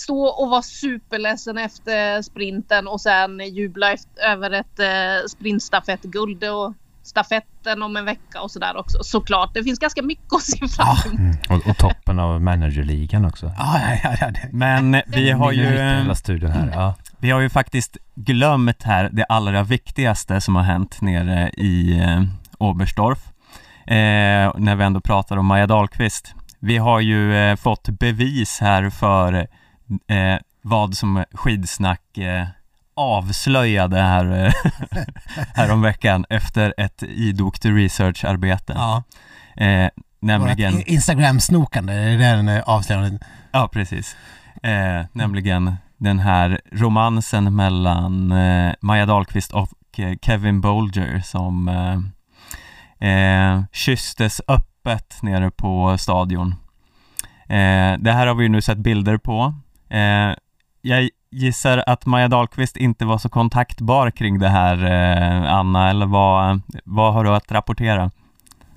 [0.00, 6.74] stå och vara superledsen efter sprinten och sen jubla efter, över ett eh, sprintstafettguld och
[7.02, 8.98] stafetten om en vecka och sådär också.
[9.02, 11.18] Såklart, det finns ganska mycket att se fram emot.
[11.18, 11.36] Mm.
[11.48, 13.52] Och, och toppen av managerligan också.
[13.58, 14.30] Ja, ja, ja, ja.
[14.30, 16.70] det- Men vi har ju, hela studion här.
[16.74, 16.94] Ja.
[17.18, 22.22] vi har ju faktiskt glömt här det allra viktigaste som har hänt nere i eh,
[22.58, 23.18] Oberstdorf.
[23.86, 26.34] Eh, när vi ändå pratar om Maja Dahlqvist.
[26.58, 29.46] Vi har ju eh, fått bevis här för eh,
[30.62, 32.46] vad som skidsnack eh,
[33.00, 34.52] avslöjade här, eh,
[35.54, 38.72] häromveckan efter ett idogt researcharbete.
[38.76, 39.02] ja.
[39.56, 39.88] Eh,
[40.20, 40.82] nämligen...
[40.86, 43.22] Instagram-snokande, det är den eh, avslöjandet.
[43.52, 44.16] Ja, precis.
[44.62, 51.68] Eh, nämligen den här romansen mellan eh, Maja Dahlqvist och eh, Kevin Bolger som
[52.98, 56.54] eh, kysstes öppet nere på stadion.
[57.98, 59.54] Det här har vi ju nu sett bilder på.
[60.82, 66.06] Jag gissar att Maja Dahlqvist inte var så kontaktbar kring det här, eh, Anna, eller
[66.06, 68.10] vad, vad har du att rapportera?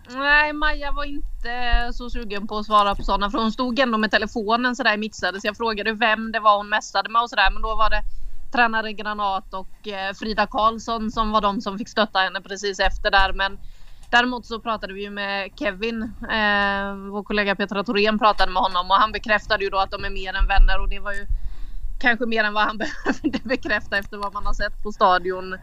[0.10, 3.98] Nej, Maja var inte så sugen på att svara på sådana för hon stod ändå
[3.98, 7.52] med telefonen sådär mixade så jag frågade vem det var hon messade med och sådär
[7.52, 8.02] men då var det
[8.52, 13.12] tränare Granat och eh, Frida Karlsson som var de som fick stötta henne precis efter
[13.12, 13.58] där men
[14.12, 18.92] Däremot så pratade vi ju med Kevin, eh, vår kollega Petra Thorén pratade med honom
[18.92, 21.28] och han bekräftade ju då att de är mer än vänner och det var ju
[22.04, 25.56] kanske mer än vad han behövde bekräfta efter vad man har sett på stadion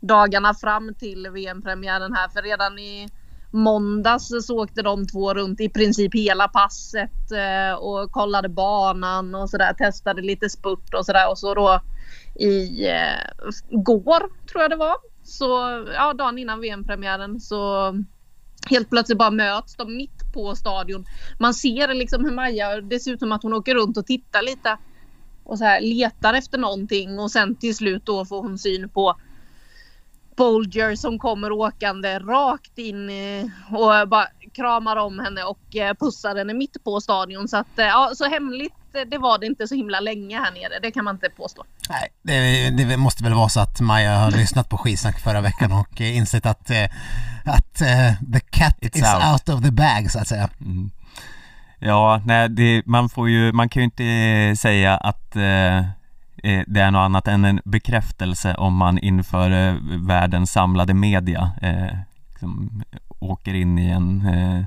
[0.00, 3.08] dagarna fram till VM-premiären här för redan i
[3.50, 9.50] måndags så åkte de två runt i princip hela passet eh, och kollade banan och
[9.50, 9.72] sådär.
[9.72, 11.80] Testade lite spurt och sådär och så då
[12.34, 14.96] i eh, går tror jag det var.
[15.22, 15.46] Så
[15.94, 17.92] ja, dagen innan VM-premiären så
[18.70, 21.04] helt plötsligt bara möts de mitt på stadion.
[21.38, 24.42] Man ser liksom hur Maja, det ser ut som att hon åker runt och tittar
[24.42, 24.78] lite
[25.48, 29.16] och så här letar efter någonting och sen till slut då får hon syn på
[30.36, 36.36] Bolger som kommer åkande rakt in eh, och bara kramar om henne och eh, pussar
[36.36, 37.48] henne mitt på stadion.
[37.48, 38.72] Så att eh, ja, så hemligt
[39.10, 40.78] det var det inte så himla länge här nere.
[40.82, 41.64] Det kan man inte påstå.
[41.88, 45.72] Nej, det, det måste väl vara så att Maja har lyssnat på skitsnack förra veckan
[45.72, 46.70] och insett att,
[47.44, 49.48] att eh, the cat It's is out.
[49.48, 49.56] out.
[49.58, 50.48] of the bag så att säga.
[50.60, 50.90] Mm.
[51.78, 56.64] Ja, nej, det, man får ju, man kan ju inte eh, säga att eh, eh,
[56.66, 61.98] det är något annat än en bekräftelse om man inför eh, världens samlade media eh,
[62.30, 62.82] liksom,
[63.18, 64.64] åker in i en eh,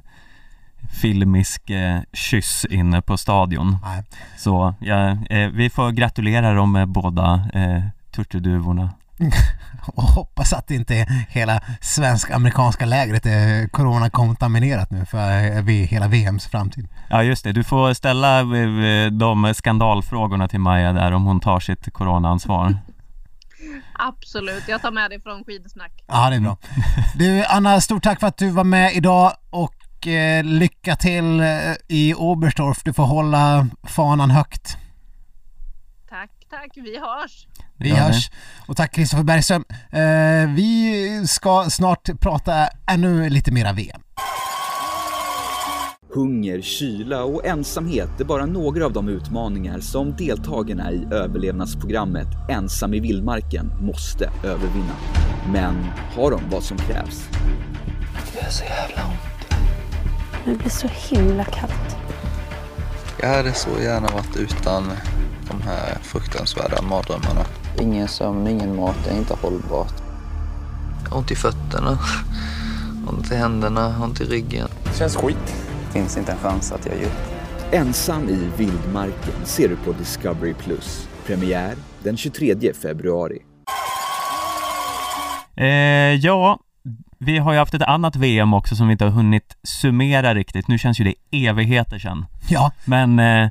[1.02, 3.78] filmisk eh, kyss inne på stadion.
[3.84, 4.04] Nej.
[4.38, 8.90] Så ja, eh, vi får gratulera de båda eh, turturduvorna.
[9.88, 10.94] Och hoppas att inte
[11.30, 16.88] hela svensk-amerikanska lägret är coronakontaminerat nu för eh, hela VMs framtid.
[17.10, 21.60] Ja just det, du får ställa eh, de skandalfrågorna till Maja där om hon tar
[21.60, 22.78] sitt coronaansvar.
[23.94, 25.92] Absolut, jag tar med det från skidsnack.
[26.08, 26.58] Ja, det är bra.
[27.16, 31.48] Du Anna, stort tack för att du var med idag och eh, lycka till eh,
[31.88, 32.84] i Oberstdorf.
[32.84, 34.78] Du får hålla fanan högt.
[36.10, 36.72] Tack, tack.
[36.76, 37.48] Vi hörs.
[37.82, 37.96] Vi det.
[37.96, 38.32] hörs.
[38.68, 39.64] Och tack Kristoffer Bergström.
[39.92, 44.02] Eh, vi ska snart prata ännu lite mera VM.
[46.14, 52.94] Hunger, kyla och ensamhet är bara några av de utmaningar som deltagarna i överlevnadsprogrammet Ensam
[52.94, 54.96] i vildmarken måste övervinna.
[55.54, 55.76] Men
[56.16, 57.30] har de vad som krävs?
[60.46, 61.98] Det blir så himla kallt.
[63.22, 64.84] Jag hade så gärna varit utan
[65.52, 67.46] de här fruktansvärda mardrömmarna.
[67.82, 69.94] Ingen sömn, ingen mat är inte hållbart.
[71.04, 72.00] Jag har ont i fötterna,
[73.10, 74.68] ont i händerna, ont i ryggen.
[75.94, 77.32] Finns inte en chans att jag ger upp.
[77.72, 80.54] Ensam i vildmarken ser du på Discovery+.
[81.26, 83.40] Premiär den 23 februari.
[85.56, 85.66] Eh,
[86.16, 86.60] ja,
[87.18, 90.68] vi har ju haft ett annat VM också som vi inte har hunnit summera riktigt.
[90.68, 92.26] Nu känns ju det evigheter sedan.
[92.50, 93.50] Ja, Men eh,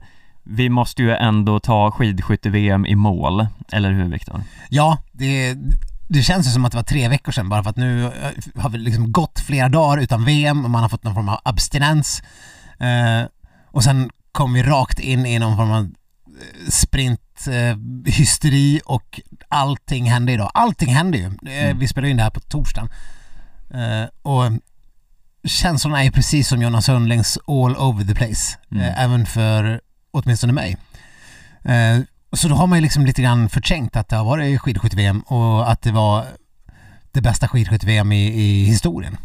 [0.51, 4.43] vi måste ju ändå ta skidskytte-VM i mål, eller hur Viktor?
[4.69, 5.57] ja, det
[6.13, 8.11] det känns ju som att det var tre veckor sedan bara för att nu eh,
[8.57, 11.41] har vi liksom gått flera dagar utan VM och man har fått någon form av
[11.45, 12.23] abstinens.
[12.79, 13.23] Eh,
[13.67, 15.89] och sen kom vi rakt in i någon form av eh,
[16.71, 20.51] sprinthysteri eh, och allting hände idag.
[20.55, 21.25] Allting hände ju.
[21.25, 21.31] Eh,
[21.65, 21.79] Mm.
[21.79, 22.89] Vi spelade in det här på torsdagen.
[23.75, 24.43] Eh, och
[25.45, 28.59] känslorna är precis som Jonas Sundlings all over the place.
[28.71, 28.83] Mm.
[28.85, 29.81] Eh, även för
[30.11, 30.77] åtminstone mig.
[31.65, 32.01] Eh,
[32.33, 35.71] så då har man ju liksom lite grann förträngt att det har varit skidskytte-VM och
[35.71, 36.25] att det var
[37.13, 39.17] det bästa skidskytte-VM i, i historien.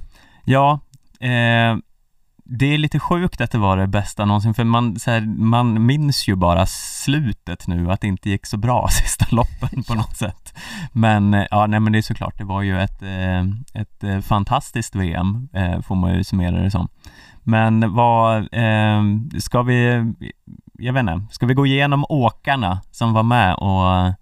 [0.43, 0.79] Ja,
[1.19, 1.77] eh,
[2.47, 5.85] det är lite sjukt att det var det bästa någonsin för man, så här, man
[5.85, 10.17] minns ju bara slutet nu, att det inte gick så bra sista loppen på något
[10.17, 10.53] sätt.
[10.91, 13.41] Men eh, ja, nej men det är såklart, det var ju ett, eh,
[13.81, 15.49] ett fantastiskt VM,
[15.83, 16.87] får man ju summera det som.
[17.47, 18.47] Men vad,
[19.39, 20.13] ska vi,
[20.79, 24.13] jag vet inte, ska vi gå igenom åkarna som var med och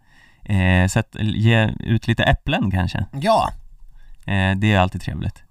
[0.56, 3.06] eh, sätt, ge ut lite äpplen kanske?
[3.12, 3.49] Ja,
[4.26, 5.43] Eh, det är alltid trevligt.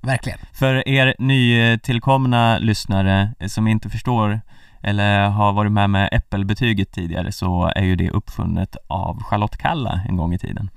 [0.00, 0.38] verkligen.
[0.52, 4.40] För er nytillkomna lyssnare som inte förstår
[4.82, 10.00] eller har varit med med äppelbetyget tidigare så är ju det uppfunnet av Charlotte Kalla
[10.08, 10.70] en gång i tiden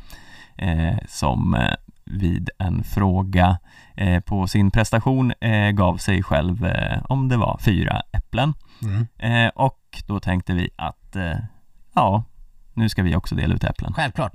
[0.57, 1.73] eh, som eh,
[2.05, 3.57] vid en fråga
[3.95, 8.53] eh, på sin prestation eh, gav sig själv, eh, om det var fyra äpplen
[8.83, 9.07] Mm.
[9.17, 11.37] eh, och då tänkte vi att eh,
[11.93, 12.23] ja,
[12.73, 13.93] nu ska vi också dela ut äpplen.
[13.93, 14.33] Självklart.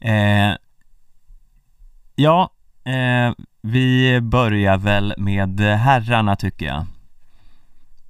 [0.00, 0.52] Eh,
[2.14, 2.50] ja,
[2.84, 3.32] eh,
[3.62, 6.86] vi börjar väl med herrarna tycker jag.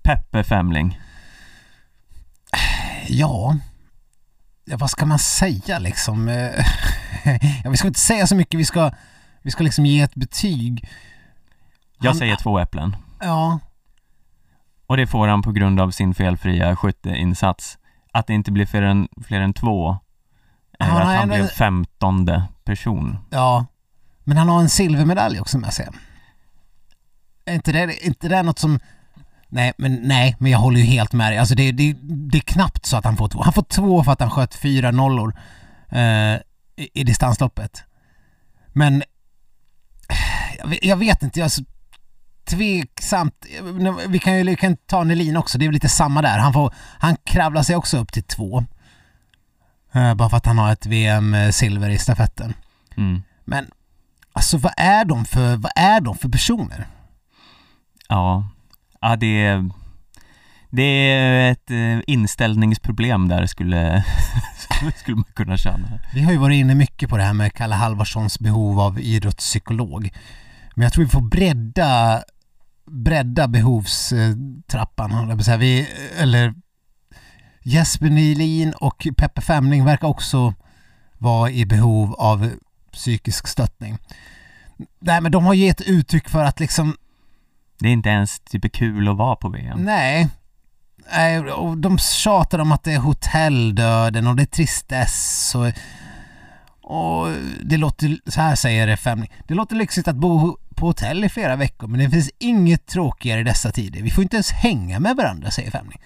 [0.02, 1.00] Peppe Femling.
[3.08, 3.56] Ja,
[4.64, 6.28] ja vad ska man säga liksom?
[6.28, 6.64] Eh,
[7.64, 8.92] ja, vi ska inte säga så mycket, vi ska,
[9.42, 10.88] vi ska liksom ge ett betyg.
[11.98, 12.96] Jag Han- säger två äpplen.
[13.20, 13.58] Ja,
[14.90, 17.78] Och det får han på grund av sin felfria skytteinsats.
[18.12, 19.98] Att det inte blir fler än, fler än två.
[20.78, 23.18] Han att har han ändå- blev femtonde person.
[23.30, 23.66] ja.
[24.24, 25.92] Men han har en silvermedalj också med jag säger.
[27.44, 28.80] Är inte det, är inte det något som...
[29.48, 31.38] Nej, men nej, men jag håller ju helt med dig.
[31.38, 33.42] Alltså det, det, det är knappt så att han får två.
[33.42, 35.34] Han får två för att han sköt fyra nollor
[35.88, 36.34] eh,
[36.76, 37.82] i, i distansloppet.
[38.72, 39.02] Men
[40.82, 41.50] jag vet, inte, jag
[42.50, 43.46] tveksamt.
[44.08, 46.38] Vi kan ju vi kan ta Nelin också, det är lite samma där.
[46.38, 48.64] Han, får, han kravlar sig också upp till två.
[49.92, 52.54] Eh, bara för att han har ett VM-silver i stafetten.
[52.96, 53.22] Mm.
[53.44, 53.70] Men
[54.32, 56.86] alltså vad är de för, vad är de för personer?
[58.08, 58.48] Ja,
[59.00, 59.70] ja det är,
[60.70, 64.04] det är ett eh, inställningsproblem där skulle,
[64.96, 65.88] skulle man kunna känna.
[66.14, 70.10] Vi har ju varit inne mycket på det här med Kalle Halvarssons behov av idrottspsykolog.
[70.74, 72.22] Men jag tror vi får bredda,
[72.90, 75.38] bredda behovstrappan.
[75.58, 75.88] Vi,
[76.18, 76.54] eller
[77.62, 80.54] Jesper Nylin och Peppe Femling verkar också
[81.18, 82.50] vara i behov av
[82.92, 83.98] psykisk stöttning.
[84.98, 86.96] Nej men de har gett uttryck för att liksom
[87.78, 89.84] Det är inte ens typ kul att vara på VM.
[89.84, 90.28] Nej.
[91.12, 95.66] Nej, och de tjatar om att det är hotelldöden och det är tristess och,
[96.92, 97.28] och
[97.62, 101.28] det låter, så här säger det Femling, det låter lyxigt att bo på hotell i
[101.28, 104.02] flera veckor men det finns inget tråkigare i dessa tider.
[104.02, 105.98] Vi får inte ens hänga med varandra, säger Femling.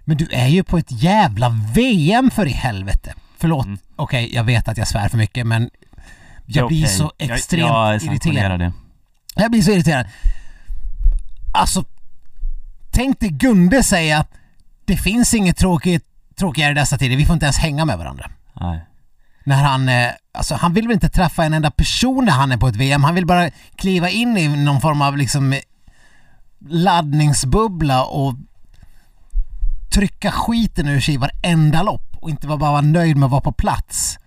[0.00, 3.14] Men du är ju på ett jävla VM för i helvete.
[3.38, 3.78] Förlåt, Mm.
[3.96, 5.70] okej, jag vet att jag svär för mycket men
[6.46, 8.02] jag blir så Jag- extremt jag irriterad.
[8.02, 8.72] sanktionerar det.
[9.36, 10.06] Jag blir så irriterad.
[11.54, 11.84] Alltså,
[12.90, 14.24] tänk dig Gunde säga
[14.84, 16.04] det finns inget tråkigt,
[16.36, 18.30] tråkigare i dessa tider, vi får inte ens hänga med varandra.
[18.60, 18.84] Nej.
[19.44, 22.56] När han, eh, alltså han vill väl inte träffa en enda person när han är
[22.56, 25.54] på ett VM, han vill bara kliva in i någon form av liksom
[26.68, 28.34] laddningsbubbla och
[29.94, 33.40] trycka skiten ur sig i varenda lopp och inte bara vara nöjd med att vara
[33.40, 34.18] på plats.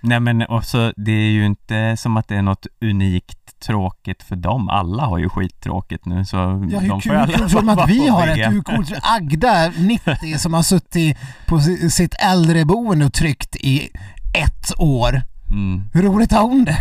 [0.00, 4.36] Nej men också, det är ju inte som att det är något unikt tråkigt för
[4.36, 4.68] dem.
[4.68, 7.66] Alla har ju skittråkigt nu så Ja, hur de kul, får hur alla kul som
[7.66, 8.52] vara att vi har VM.
[8.52, 13.88] hur coolt, Agda, 90, som har suttit på si- sitt äldreboende och tryckt i
[14.36, 15.22] ett år.
[15.50, 15.84] Mm.
[15.92, 16.78] Hur roligt har hon det?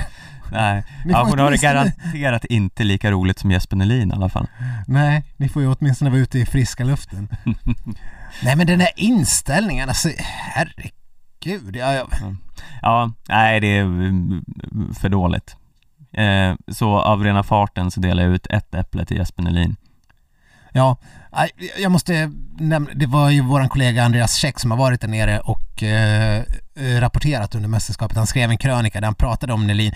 [0.51, 4.47] Nej, ja, hon har det garanterat inte lika roligt som Jesper Nelin i alla fall.
[4.87, 7.27] Nej, ni får ju åtminstone vara ute i friska luften.
[8.43, 11.75] Nej men den här inställningen, alltså herregud.
[11.75, 12.07] Ja, ja.
[12.81, 14.43] Ja, nej det är mm,
[14.99, 15.55] för dåligt.
[16.13, 19.75] Eh, så av rena farten så delar jag ut ett äpple till Jesper Nelin.
[20.77, 20.97] Ja,
[21.77, 25.39] jag måste nämna, det var ju våran kollega Andreas Käck som har varit där nere
[25.39, 26.43] och eh,
[26.75, 28.17] eh, rapporterat under mästerskapet.
[28.17, 29.93] Han skrev en krönika där han pratade om Nelin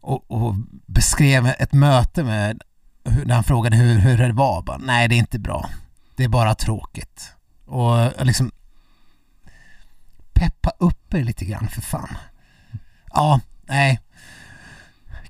[0.00, 0.54] och, och
[0.86, 2.62] beskrev ett möte med,
[3.24, 4.62] när han frågade hur, hur det var.
[4.62, 5.70] Bara, nej, det är inte bra.
[6.16, 7.32] Det är bara tråkigt.
[7.66, 8.50] Och eh, liksom
[10.32, 12.16] peppa upp er lite grann för fan.
[13.14, 14.00] Ja, nej.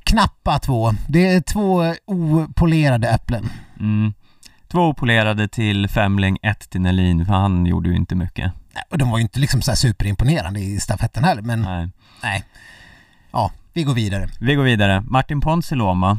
[0.03, 0.95] Knappa två.
[1.09, 3.51] Det är två opolerade äpplen.
[3.81, 4.13] Mm.
[4.69, 8.53] Två polerade till Femling, ett till Nelin, för han gjorde ju inte mycket.
[8.91, 11.89] Och de var ju inte liksom så här superimponerande i stafetten heller, men Nej.
[12.23, 12.45] nej.
[13.33, 14.29] Ja, vi går vidare.
[14.41, 15.01] Vi går vidare.
[15.01, 16.19] Martin Ponsiluoma.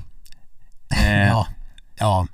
[0.91, 1.47] Eh, Ja,
[2.00, 2.28] ja.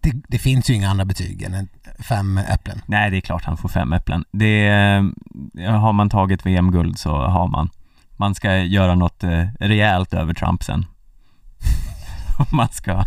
[0.00, 2.82] Det, det finns ju inga andra betyg än fem äpplen.
[2.86, 4.24] Nej, det är klart han får fem äpplen.
[4.32, 7.70] Det eh, har man tagit VM-guld så har man.
[8.16, 10.86] Man ska göra något eh, rejält över Trump sen.
[12.52, 13.04] Man ska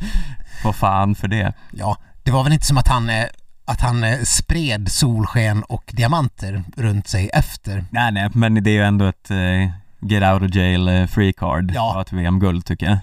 [0.62, 1.52] få fan för det.
[1.72, 3.24] Ja, det var väl inte som att han, eh,
[3.64, 7.84] att han eh, spred solsken och diamanter runt sig efter.
[7.90, 9.70] Nej, nej, men det är ju ändå ett eh,
[10.00, 11.94] get out of jail free card Ja.
[11.94, 12.98] av ett VM-guld tycker jag.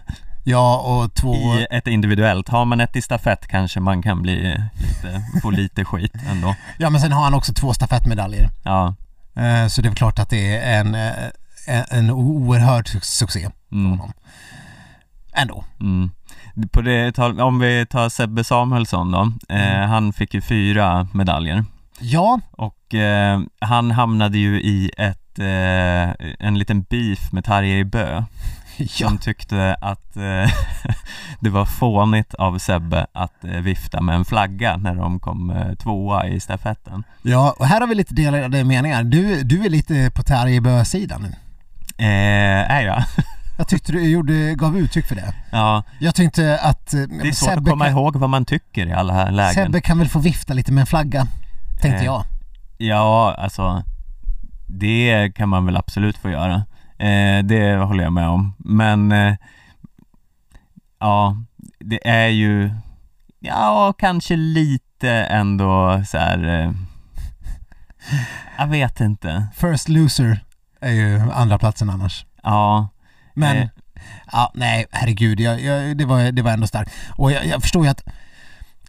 [0.48, 1.36] Ja, och två...
[1.36, 2.50] I ett individuellt.
[2.50, 4.36] Har man ett i stafett kanske man kan bli
[4.80, 6.56] lite, få lite skit ändå.
[6.78, 8.50] Ja, men sen har han också två stafettmedaljer.
[8.64, 8.96] Ja.
[9.36, 13.39] Eh, Så det är väl klart att det är en, en- en oerhörd su- succé
[13.70, 13.91] för Mm.
[13.91, 14.14] honom.
[15.34, 15.64] Ändå.
[15.80, 16.12] Mm.
[16.72, 21.66] På det, om vi tar Sebbe Samuelsson då, eh, han fick ju fyra medaljer
[21.99, 28.24] Ja, och eh, han hamnade ju i ett, eh, en liten beef med Tarjei Bö
[28.78, 28.88] ja.
[28.88, 30.51] som tyckte att eh,
[31.39, 35.74] det var fånigt av Sebbe att eh, vifta med en flagga när de kom eh,
[35.74, 37.03] tvåa i stafetten.
[37.22, 39.03] ja, och här har vi lite delade meningar.
[39.03, 41.36] Du, du är lite på Tarjei-Bö-sidan nu.
[41.97, 43.03] Eh, är jag?
[43.58, 45.34] Jag tyckte du gjorde, gav uttryck för det.
[45.51, 48.88] Ja, Jag tyckte att eh, det är svårt att komma kan, ihåg vad man tycker
[48.88, 49.53] i alla här lägen.
[49.53, 51.28] Sebbe kan väl få vifta lite med en flagga,
[51.82, 52.24] tänkte Eh, jag.
[52.78, 53.84] Ja, alltså
[54.68, 56.56] det kan man väl absolut få göra.
[56.97, 58.53] Eh, det håller jag med om.
[58.58, 59.36] Men eh,
[60.99, 61.38] ja,
[61.80, 62.72] det är ju
[63.39, 66.47] ja, kanske lite ändå så här.
[66.64, 66.72] Eh,
[68.58, 69.47] jag vet inte.
[69.56, 70.39] First loser
[70.82, 72.26] är ju andra platsen annars.
[72.43, 72.88] Ja,
[73.36, 73.68] Men, Eh.
[74.32, 76.92] ja, nej, herregud, jag, jag, det, var, det var ändå starkt.
[77.18, 78.04] Och jag, jag förstår ju att,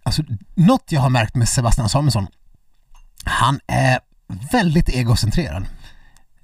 [0.03, 0.23] alltså,
[0.55, 2.27] något jag har märkt med Sebastian Samuelsson,
[3.25, 3.99] han är
[4.53, 5.67] väldigt egocentrerad.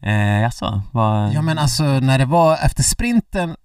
[0.03, 1.33] eh, jaså, vad?
[1.33, 3.57] Ja men alltså när det var efter sprinten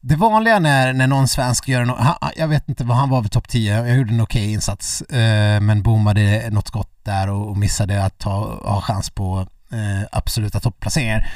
[0.00, 1.92] det vanliga när, när någon svensk gör en,
[2.36, 5.60] jag vet inte vad han var vid topp 10, jag gjorde en okej insats eh,
[5.60, 10.60] men bommade något skott där och, och missade att ha, ha chans på eh, absoluta
[10.60, 11.30] topplaceringar.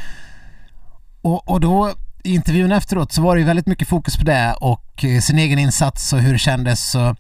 [1.22, 1.93] Och, och då
[2.24, 5.38] i intervjun efteråt så var det ju väldigt mycket fokus på det och eh, sin
[5.38, 6.90] egen insats och hur det kändes.
[6.90, 7.16] Så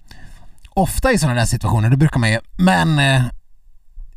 [0.70, 3.22] ofta i sådana där situationer det brukar man ju, men eh,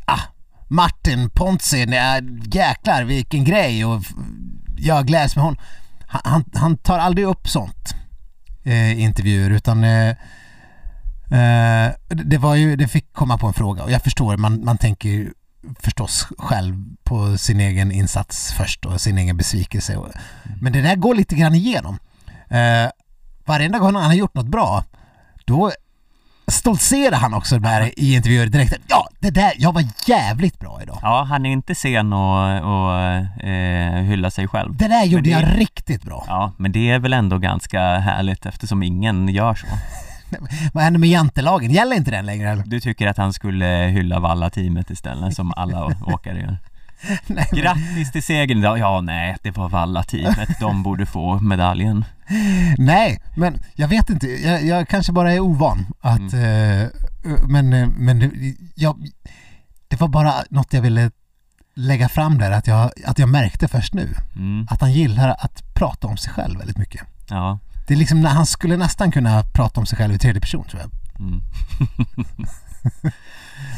[0.06, 0.22] ah,
[0.68, 2.22] Martin Ponzi, nej,
[2.52, 4.04] jäklar vilken grej och
[4.78, 5.60] jag gläds med honom.
[6.08, 7.96] Han, han, han tar aldrig upp sånt
[8.64, 10.10] eh, i intervjuer utan eh,
[11.32, 14.78] eh, det var ju, det fick komma på en fråga och jag förstår, man, man
[14.78, 15.32] tänker ju
[15.80, 19.96] förstås själv på sin egen insats först och sin egen besvikelse.
[19.98, 20.10] Och-
[20.62, 22.00] Men det där går lite grann igenom.
[22.50, 22.90] Eh,
[23.46, 24.84] varenda gång han har gjort något bra,
[25.46, 25.72] då
[26.48, 28.74] stoltserar han också där i intervjuer direkt.
[28.88, 31.00] Ja, det där, jag var jävligt bra idag.
[31.02, 33.00] Ja, han är inte sen att och,
[33.48, 34.76] eh, hylla sig själv.
[34.78, 36.24] Det där gjorde det- jag riktigt bra.
[36.28, 39.66] Ja, men det är väl ändå ganska härligt eftersom ingen gör så.
[40.74, 41.72] Vad hände med jantelagen?
[41.72, 42.64] Gäller inte den längre eller?
[42.64, 46.58] Du tycker att han skulle hylla Valla-teamet istället som alla åkare gör?
[47.28, 48.78] Nej, men- Grattis till segern idag!
[48.80, 50.60] Ja, nej, det var Valla-teamet.
[50.60, 52.06] De borde få medaljen.
[52.78, 54.28] Nej, men jag vet inte.
[54.28, 56.34] Jag, jag kanske bara är ovan att...
[56.34, 56.88] Eh,
[57.48, 59.08] men eh, men det- jag,
[59.88, 61.12] det var bara något jag ville
[61.76, 64.10] lägga fram där, att jag, att jag märkte först nu.
[64.36, 67.02] Mm, Att han gillar att prata om sig själv väldigt mycket.
[67.30, 67.60] ja.
[67.92, 70.64] Det är liksom när han skulle nästan kunna prata om sig själv i tredje person
[70.64, 70.92] tror jag.
[71.20, 71.42] Mm.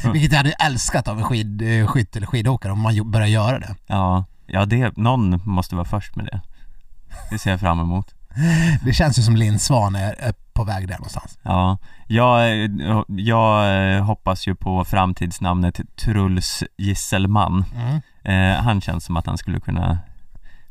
[0.13, 3.75] Vilket jag hade älskat av en skid, eh, eller skidåkare om man börjar göra det.
[3.87, 6.41] Ja, ja det, någon måste vara först med det.
[7.31, 8.15] Det ser jag fram emot.
[8.85, 11.37] Det känns ju som Linn Svan är, på väg där någonstans.
[11.43, 12.69] Ja, jag,
[13.07, 17.65] jag eh, hoppas ju på framtidsnamnet Truls Gisselman.
[17.75, 18.01] Mm.
[18.23, 19.99] Eh, han känns som att han skulle kunna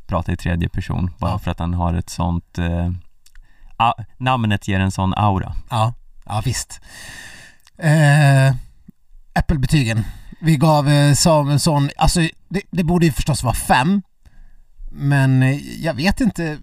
[0.07, 1.39] prata i tredje person bara Ja.
[1.39, 2.91] för att han har ett sånt eh,
[4.19, 6.81] Namnet ger en sån aura Ja, ja visst.
[7.79, 8.55] Eh,
[9.35, 10.05] Äppelbetygen.
[10.41, 14.03] Vi gav eh, Samuelsson, alltså det, det borde ju förstås vara fem.
[14.91, 16.59] Men eh, jag vet inte,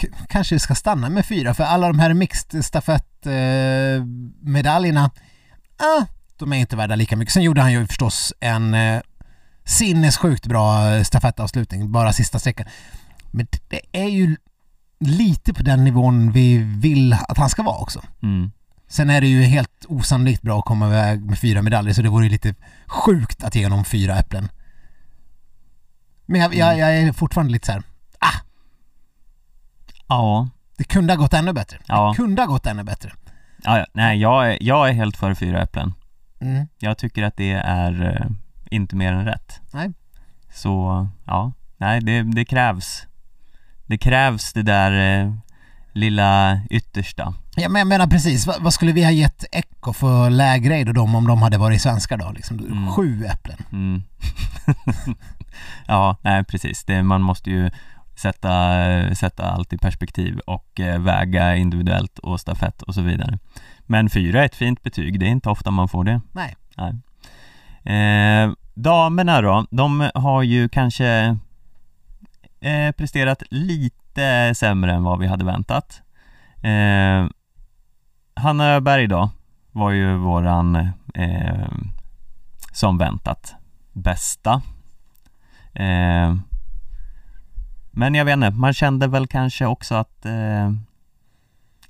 [0.00, 4.04] K- kanske vi ska stanna med fyra för alla de här mixed stafettmedaljerna, eh,
[4.48, 5.10] medaljerna,
[5.76, 6.04] ah,
[6.38, 7.32] de är inte värda lika mycket.
[7.34, 9.00] Sen gjorde han ju förstås en eh,
[9.64, 12.66] sinnessjukt bra eh, stafettavslutning, bara sista sträckan.
[13.30, 14.36] Men det är ju
[15.00, 18.02] lite på den nivån vi vill att han ska vara också.
[18.22, 18.50] mm.
[18.90, 22.08] Sen är det ju helt osannolikt bra att komma iväg med fyra medaljer så det
[22.08, 22.54] vore ju lite
[22.86, 24.48] sjukt att ge honom fyra äpplen.
[26.26, 27.82] Men jag, jag, jag är fortfarande lite så här.
[30.08, 31.78] Ja, det kunde ha gått ännu bättre.
[31.86, 32.08] Ja.
[32.10, 33.12] Det kunde ha gått ännu bättre.
[33.64, 33.86] ja, ja.
[33.92, 35.94] nej jag är, jag är helt för fyra äpplen.
[36.40, 36.66] Mm.
[36.78, 38.26] Jag tycker att det är eh,
[38.70, 39.60] inte mer än rätt.
[39.72, 39.92] Nej.
[40.54, 43.06] Så, ja, nej det, det krävs.
[43.88, 45.32] Det krävs det där eh,
[45.92, 47.34] lilla yttersta.
[47.56, 50.94] Ja, men jag menar precis, vad, vad skulle vi ha gett Echo för lägre och
[50.94, 52.32] dem om de hade varit svenskar då?
[52.32, 52.90] Liksom, Mm.
[52.90, 53.58] Sju äpplen.
[53.72, 54.02] Mm.
[55.86, 56.84] ja, nej precis.
[56.84, 57.70] Det, man måste ju
[58.16, 58.50] sätta,
[59.14, 63.38] sätta allt i perspektiv och eh, väga individuellt och stafett och så vidare.
[63.86, 66.20] Men fyra är ett fint betyg, det är inte ofta man får det.
[66.32, 66.56] Nej.
[66.76, 66.94] nej.
[67.96, 71.38] Eh, damerna då, de har ju kanske
[72.60, 76.02] eh, presterat lite sämre än vad vi hade väntat.
[76.62, 77.26] Eh,
[78.34, 79.30] Hanna Öberg då
[79.72, 80.76] var ju våran
[81.14, 81.68] eh,
[82.72, 83.54] som väntat
[83.92, 84.62] bästa.
[85.74, 86.36] Eh,
[87.90, 90.72] men jag vet inte, man kände väl kanske också att eh,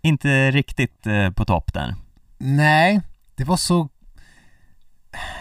[0.03, 1.95] inte riktigt eh, på topp där.
[2.39, 3.01] Nej,
[3.37, 3.89] det var så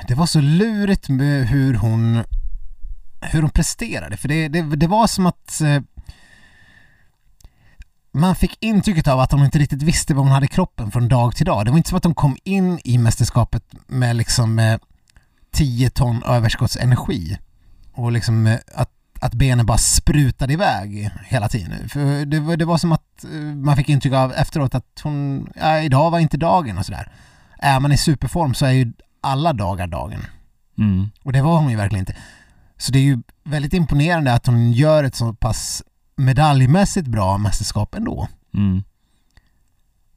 [0.07, 2.23] det var så lurigt med hur hon
[3.21, 5.81] hur hon presterade för det, det, det var som att eh,
[8.11, 11.07] man fick intrycket av att hon inte riktigt visste vad hon hade i kroppen från
[11.07, 11.65] dag till dag.
[11.65, 14.77] Det var inte som att hon kom in i mästerskapet med liksom eh,
[15.51, 17.37] 10 ton överskottsenergi
[17.93, 21.89] och liksom eh, att, att benen bara sprutade iväg hela tiden.
[21.89, 25.47] För det, var- det var som att eh, man fick intryck av efteråt att hon,
[25.55, 27.11] ja, idag var inte dagen och sådär.
[27.59, 30.25] Är man i superform så är ju alla dagar dagen.
[30.77, 31.09] Mm.
[31.23, 32.15] Och det var hon ju verkligen inte.
[32.77, 35.83] Så det är ju väldigt imponerande att hon gör ett så pass
[36.15, 38.27] medaljmässigt bra mästerskap ändå.
[38.53, 38.83] Mm.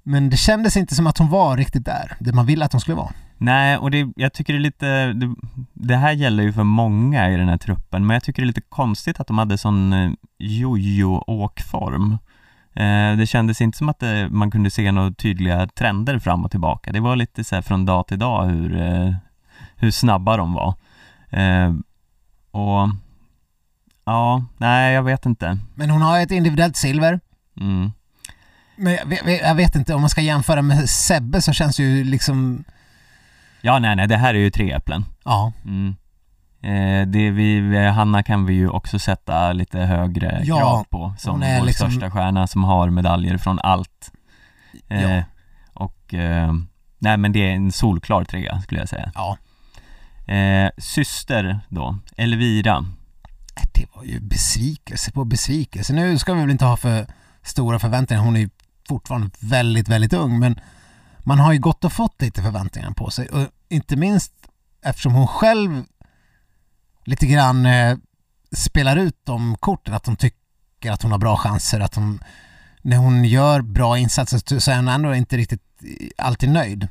[0.02, 2.80] Men det kändes inte som att hon var riktigt där, det man ville att hon
[2.80, 3.12] skulle vara.
[3.38, 5.34] Nej, och det, jag tycker det är lite, det,
[5.72, 8.46] det här gäller ju för många i den här truppen, men jag tycker det är
[8.46, 12.18] lite konstigt att de hade sån eh, jojo-åkform.
[12.74, 16.50] Eh, det kändes inte som att det, man kunde se några tydliga trender fram och
[16.50, 16.92] tillbaka.
[16.92, 19.14] Det var lite så här från dag till dag hur, eh,
[19.76, 20.74] hur snabba de var.
[21.30, 21.74] Eh,
[22.51, 22.88] och
[24.05, 25.59] ja, nej jag vet inte.
[25.74, 27.20] Men hon har ett individuellt silver.
[27.61, 27.92] Mm.
[28.76, 31.82] Men jag, vet- jag vet inte, om man ska jämföra med Sebbe så känns det
[31.82, 32.64] ju liksom,
[33.61, 35.05] Ja, nej, nej, det här är ju tre äpplen.
[35.24, 35.94] ja, Mm.
[36.62, 41.40] Eh, det vi, Hanna kan vi ju också sätta lite högre Ja, krav på som
[41.40, 44.12] vår liksom- största stjärna som har medaljer från allt.
[44.88, 45.22] Eh, Ja.
[45.72, 46.53] Och, eh,
[46.98, 49.12] nej men det är en solklar trea skulle jag säga.
[49.14, 49.36] ja.
[50.31, 52.76] Eh, syster då, Elvira.
[53.57, 55.93] Äh, Det var ju besvikelse på besvikelse.
[55.93, 57.07] Nu ska vi väl inte ha för
[57.43, 58.51] stora förväntningar, hon är ju
[58.89, 60.61] fortfarande väldigt, väldigt ung men
[61.18, 64.33] man har ju gått och fått lite förväntningar på sig och inte minst
[64.83, 65.85] eftersom hon själv
[67.05, 67.97] lite grann eh,
[68.53, 72.20] spelar ut de korten att hon tycker att hon har bra chanser, att hon
[72.83, 75.62] när hon gör bra insatser så är hon ändå inte riktigt
[76.18, 76.89] alltid nöjd.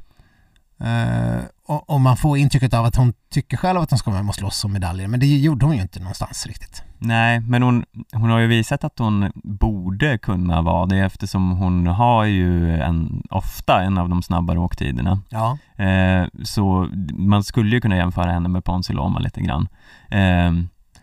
[0.82, 4.24] Eh, och, och man får intrycket av att hon tycker själv att hon ska vara
[4.24, 6.84] med och slåss om medaljer men det gjorde hon ju inte någonstans riktigt.
[6.98, 11.88] Nej, men hon, hon har ju visat att hon borde kunna vara det eftersom hon
[11.88, 15.22] har ju en, ofta en av de snabbare åktiderna.
[15.30, 15.58] Ja.
[15.84, 19.68] Eh, så man skulle ju kunna jämföra henne med Ponsi Loma lite grann.
[20.10, 20.52] Eh,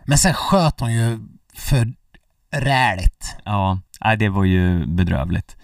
[0.05, 1.19] Men sen sköt hon ju
[1.53, 1.93] för
[2.51, 3.35] räligt.
[3.45, 5.57] Ja, nej, det var ju bedrövligt.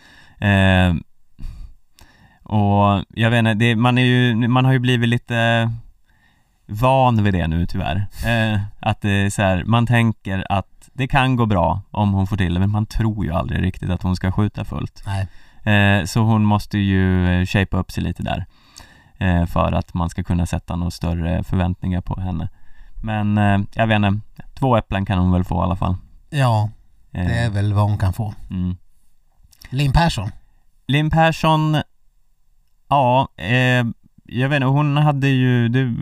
[2.53, 5.71] Och jag vet inte, det, man, är ju, man har ju blivit lite
[6.65, 8.07] van vid det nu tyvärr.
[8.25, 12.27] Eh, att det är så här, man tänker att det kan gå bra om hon
[12.27, 15.03] får till det, men man tror ju aldrig riktigt att hon ska skjuta fullt.
[15.05, 15.27] Nej.
[15.75, 18.45] Eh, så hon måste ju eh, shapea upp sig lite där
[19.17, 22.49] eh, för att man ska kunna sätta några större förväntningar på henne.
[23.03, 24.21] Men eh, jag vet inte,
[24.53, 25.95] två äpplen kan hon väl få i alla fall.
[26.29, 26.69] Ja,
[27.15, 28.33] Eh, det är väl vad hon kan få.
[28.49, 28.77] mm.
[29.69, 30.29] Linn Persson.
[30.87, 31.77] Linn Persson,
[32.93, 33.85] ja, eh,
[34.25, 35.95] jag vet inte, hon hade ju det,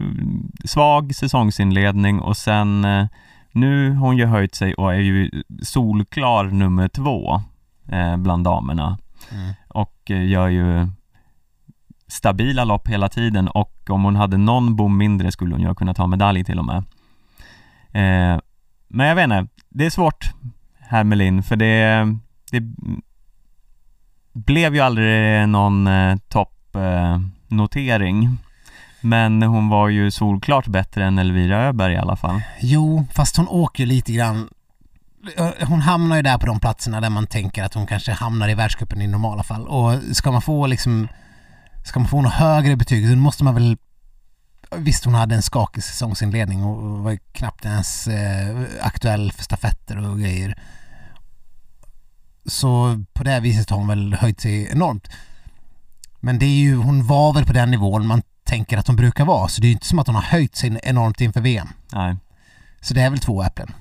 [0.66, 3.06] svag säsongsinledning och sen eh,
[3.52, 7.42] nu har hon ju höjt sig och är ju solklar nummer två
[7.88, 8.98] eh, bland damerna
[9.32, 9.54] Mm.
[9.68, 10.88] och eh, gör ju
[12.08, 15.94] stabila lopp hela tiden och om hon hade någon bom mindre skulle hon ju kunna
[15.94, 16.78] ta medalj till och med.
[17.92, 18.40] Eh,
[18.88, 20.32] men jag vet inte, det är svårt
[20.80, 22.06] här med Linn för det,
[22.52, 22.64] det
[24.34, 26.18] blev ju aldrig någon eh,
[26.72, 28.38] toppnotering.
[29.02, 32.42] Men hon var ju solklart bättre än Elvira Öberg i alla fall.
[32.60, 34.50] Jo, fast hon åker ju lite grann
[35.68, 38.54] hon hamnar ju där på de platserna där man tänker att hon kanske hamnar i
[38.54, 41.08] världscupen i normala fall och ska man få liksom
[41.84, 43.78] ska man få något högre betyg så måste man väl
[44.76, 50.20] visst hon hade en skakig säsongsinledning och var knappt ens eh, aktuell för stafetter och
[50.20, 50.62] grejer.
[52.46, 55.08] Så på det viset har hon väl höjt sig enormt.
[56.24, 59.26] Men det är ju, hon var väl på den nivån man tänker att hon brukar
[59.26, 61.68] vara, så det är ju inte som att hon har höjt sig enormt inför VM.
[61.94, 62.16] Nej.
[62.82, 63.74] Så det är väl två äpplen.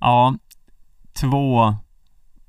[0.00, 0.34] Ja,
[1.12, 1.76] två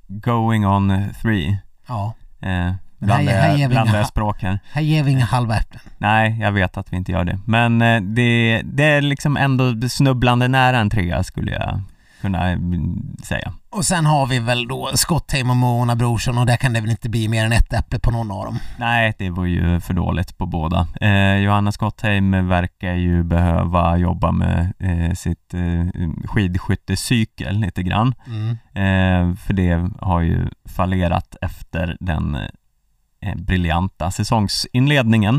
[0.07, 1.57] going on three.
[1.87, 2.13] Ja.
[2.41, 4.59] Eh, Men här- här blandar inga språk här.
[4.71, 5.81] Här ger vi inga halva äpplen.
[5.97, 7.39] Nej, jag vet att vi inte gör det.
[7.45, 11.81] Men eh, det, det är liksom ändå snubblande nära en trea skulle jag
[12.25, 13.53] kunna mm, säga.
[13.69, 16.89] Och sen har vi väl då Scottheim och Mona Brorsson och där kan det väl
[16.89, 18.59] inte bli mer än ett äpple på någon av dem.
[18.79, 20.87] Nej, det var ju för dåligt på båda.
[21.01, 28.15] Eh, Johanna Skottheim verkar ju behöva jobba med eh, sitt eh, skidskyttecykel lite grann.
[28.27, 28.49] Mm.
[28.51, 32.37] Eh, för det har ju fallerat efter den
[33.21, 35.35] eh, briljanta säsongsinledningen.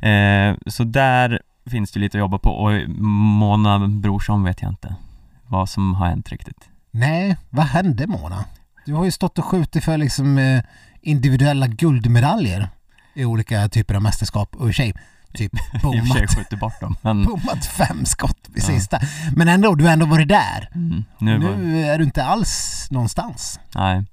[0.00, 4.94] Eh, så där finns det lite att jobba på och Mona Brorsson vet jag inte
[5.48, 6.68] vad som har hänt riktigt.
[6.90, 8.44] Nej, vad hände Mona?
[8.86, 10.62] Du har ju stått och skjutit för liksom eh,
[11.00, 12.68] individuella guldmedaljer
[13.14, 14.94] i olika typer av mästerskap och i sig
[15.34, 16.96] typ I bommat, skjuter bort dem.
[17.02, 18.62] Men bommat fem skott Ja.
[18.62, 19.00] sista.
[19.36, 20.68] Men ändå, du har ändå varit där.
[20.74, 23.60] mm, nu, Nu, var, är du inte alls någonstans.
[23.74, 24.04] nej.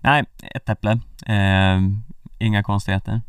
[0.00, 0.24] nej,
[0.54, 1.00] ett äpple.
[1.26, 1.80] Eh,
[2.38, 3.20] inga konstigheter.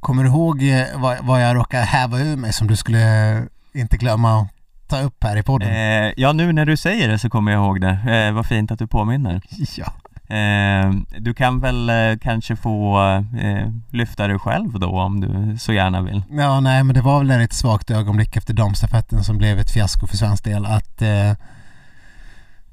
[0.00, 3.42] Kommer du ihåg eh, vad, vad jag råkade häva ur mig som du skulle eh,
[3.74, 4.48] inte glömma att
[4.88, 5.68] ta upp här i podden?
[5.68, 8.26] Eh, ja, nu när du säger det så kommer jag ihåg det.
[8.26, 9.40] Eh, vad fint att du påminner.
[9.76, 9.92] Ja.
[10.36, 13.00] Eh, du kan väl eh, kanske få
[13.40, 16.22] eh, lyfta dig själv då om du så gärna vill.
[16.30, 20.06] Ja, nej, men det var väl ett svagt ögonblick efter damstafetten som blev ett fiasko
[20.06, 21.32] för svensk del att eh,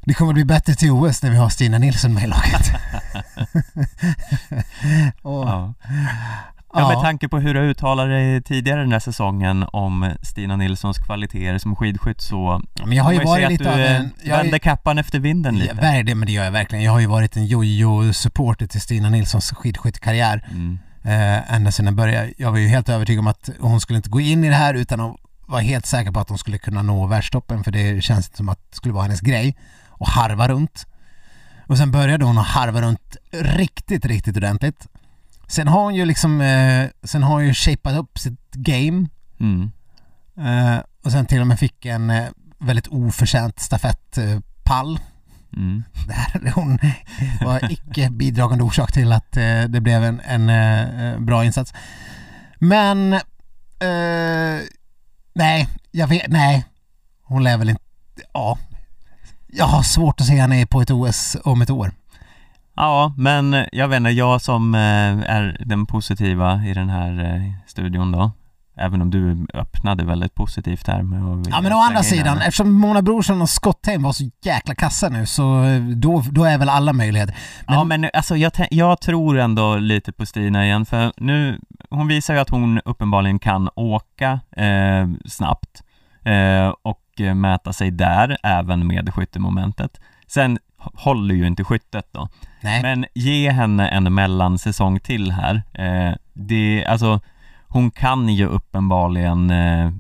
[0.06, 2.72] det kommer bli bättre till OS när vi har Stina Nilsson med i laget.
[5.22, 5.74] och, Ja.
[6.74, 10.56] Ja, Ja, med tanke på hur du uttalade dig tidigare den här säsongen om Stina
[10.56, 14.12] Nilssons kvaliteter som skidskytt så men jag har ju varit lite att av du en...
[14.24, 15.76] Jag, har ju- vände kappan efter vinden ja, lite.
[15.76, 16.84] verkligen, men det gör jag verkligen.
[16.84, 20.80] Jag har ju varit en jojo-supporter till Stina Nilssons skidskyttekarriär Mm.
[21.04, 22.34] eh, ända sedan den började.
[22.38, 24.74] Jag var ju helt övertygad om att hon skulle inte gå in i det här
[24.74, 25.16] utan att
[25.48, 28.50] vara helt säker på att hon skulle kunna nå världstoppen för det känns inte som
[28.50, 29.56] att det skulle vara hennes grej
[29.90, 30.86] och harva runt.
[31.68, 34.88] Och sen började hon att harva runt riktigt, riktigt ordentligt.
[35.52, 39.08] Sen har hon ju liksom, eh, sen har hon ju shapat upp sitt game
[39.40, 39.72] Mm.
[40.38, 42.28] eh, och sen till och med fick en eh,
[42.60, 45.00] väldigt oförtjänt stafettpall
[45.58, 45.84] Mm.
[46.34, 46.80] där hon
[47.46, 51.74] var icke bidragande orsak till att eh, det blev en, en eh, bra insats.
[52.60, 54.60] Men eh,
[55.34, 56.66] nej, jag vet, nej.
[57.24, 57.82] Hon lär väl inte,
[58.34, 58.58] ja.
[59.48, 61.92] Jag har svårt att se henne på ett OS om ett år.
[62.82, 64.80] Ja, men jag vet inte, jag som eh,
[65.36, 68.32] är den positiva i den här eh, studion då
[68.78, 72.42] Även om du öppnade väldigt positivt här med att Ja men å andra sidan, henne.
[72.42, 76.58] eftersom Mona Brorsson och Scottheim var så jäkla kassa nu så eh, då, då är
[76.58, 77.36] väl alla möjligheter.
[77.68, 81.60] Men, Ja men alltså jag, jag tror ändå lite på Stina igen för nu,
[81.90, 85.84] hon visar ju att hon uppenbarligen kan åka eh, snabbt
[86.26, 90.00] eh, och eh, mäta sig där även med skyttemomentet.
[90.28, 90.60] Sen
[90.94, 92.30] håller ju inte skyttet då.
[92.62, 92.82] nej.
[92.82, 95.64] Men ge henne en mellansäsong till här.
[95.74, 97.20] Eh, det, alltså,
[97.68, 99.92] hon kan ju uppenbarligen eh,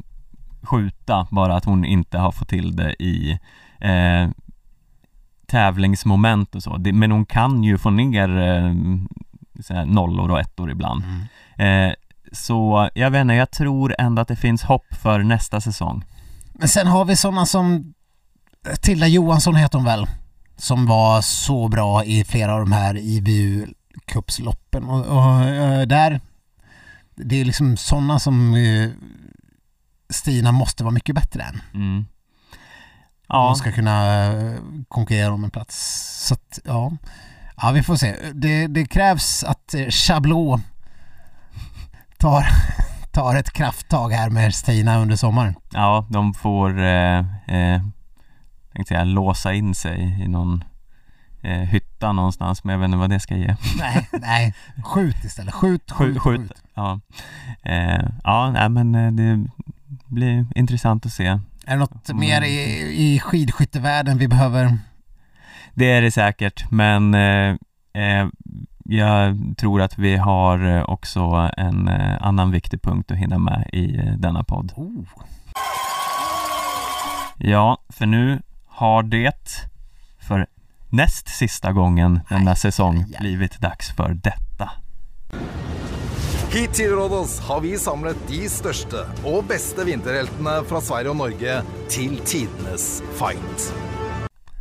[0.61, 3.39] skjuta, bara att hon inte har fått till det i
[3.79, 4.29] eh,
[5.47, 6.77] tävlingsmoment och så.
[6.77, 8.73] Det, men hon kan ju få ner eh,
[9.59, 11.03] så här nollor och ettor ibland.
[11.57, 11.89] Mm.
[11.89, 11.95] Eh,
[12.31, 16.05] så jag vet inte, jag tror ändå att det finns hopp för nästa säsong.
[16.53, 17.93] Men sen har vi sådana som
[18.81, 20.07] Tilda Johansson heter hon väl?
[20.57, 23.67] Som var så bra i flera av de här IBU
[24.05, 26.21] cupsloppen och, och eh, där
[27.15, 28.89] det är liksom sådana som eh,
[30.09, 31.61] Stina måste vara mycket bättre än.
[31.73, 32.05] Mm.
[33.27, 35.77] Ja, hon ska kunna eh, konkurrera om en plats.
[36.27, 36.91] Så att, ja.
[37.61, 38.15] Ja, vi får se.
[38.33, 40.61] Det, det krävs att Chablot
[42.17, 42.45] tar,
[43.11, 45.55] tar ett krafttag här med Stina under sommaren.
[45.73, 47.81] ja de får eh, eh,
[48.73, 50.63] tänkte säga, låsa in sig i någon
[51.41, 53.55] eh, hytta någonstans, men jag vet inte vad det ska ge.
[53.77, 54.53] Nej, nej.
[54.83, 55.53] Skjut istället.
[55.53, 56.63] Skjut, skjut, Skjut, skjut.
[56.73, 56.99] Ja,
[57.63, 59.45] eh, ja nej, men eh, det
[60.07, 61.25] blir intressant att se.
[61.65, 62.19] Är det något Mm.
[62.19, 62.57] mer i,
[63.13, 64.77] i skidskyttevärlden vi behöver?
[65.73, 67.55] Det är det säkert, men eh,
[67.93, 68.27] eh,
[68.85, 71.87] jag tror att vi har eh, också en
[72.21, 74.73] annan viktig punkt att hinna med i denna podd.
[74.75, 75.05] Oh.
[77.37, 78.41] Ja, för nu
[78.81, 79.67] har det
[80.19, 80.47] för
[80.89, 84.71] näst sista gången denna säsong blivit dags för detta.
[86.49, 91.59] Hit til Rådås har vi samlet de største og beste vinterheltene fra Sverige og Norge
[91.93, 93.69] til tidenes fight.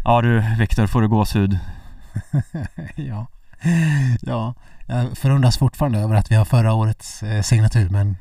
[0.04, 1.58] Ja du, Viktor, får du gåshud?
[2.96, 3.26] ja.
[4.20, 4.54] ja,
[4.86, 8.16] jag förundras fortfarande över att vi har förra årets eh, signatur men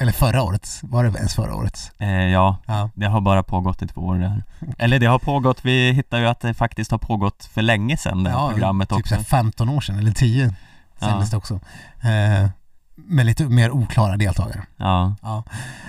[0.00, 1.92] eller förra årets, var det ens förra årets?
[1.98, 2.90] Eh, ja, Ja.
[2.94, 4.44] det har bara pågått i två år det här.
[4.78, 8.24] Eller det har pågått, vi hittar ju att det faktiskt har pågått för länge sedan
[8.24, 9.08] det här programmet typ också.
[9.08, 10.54] så här 15 år sedan, eller 10
[11.00, 11.54] sändes det också.
[12.02, 12.48] Eh,
[12.96, 14.62] med lite mer oklara deltagare.
[14.76, 15.42] Ja, Ja.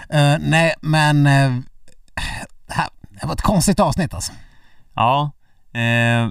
[0.09, 1.57] Eh, nej, men eh,
[2.70, 2.88] här,
[3.22, 4.32] det var ett konstigt avsnitt alltså.
[4.93, 5.32] ja
[5.74, 6.30] eh,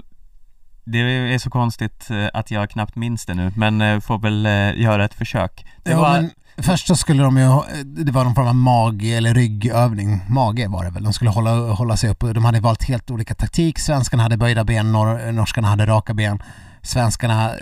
[0.84, 0.98] det
[1.34, 4.44] är så konstigt eh, att jag knappt minns det nu, men får väl
[4.80, 5.66] göra ett försök.
[5.82, 6.30] Det Ja, var, men
[6.62, 10.84] först så skulle de ju, det var någon form av mag eller ryggövning, mage var
[10.84, 11.02] det väl.
[11.02, 12.20] De skulle hålla, hålla sig upp.
[12.20, 13.78] De hade valt helt olika taktik.
[13.78, 16.42] Svenskarna hade böjda ben, nor, norskarna hade raka ben.
[16.82, 17.52] Svenskarna,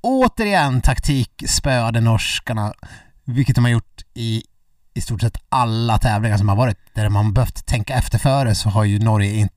[0.00, 2.72] återigen taktik, spöade norskarna,
[3.24, 4.42] vilket de har gjort i
[4.94, 8.68] i stort sett alla tävlingar som har varit där man behövt tänka efter före så
[8.68, 9.54] har ju Norge inte,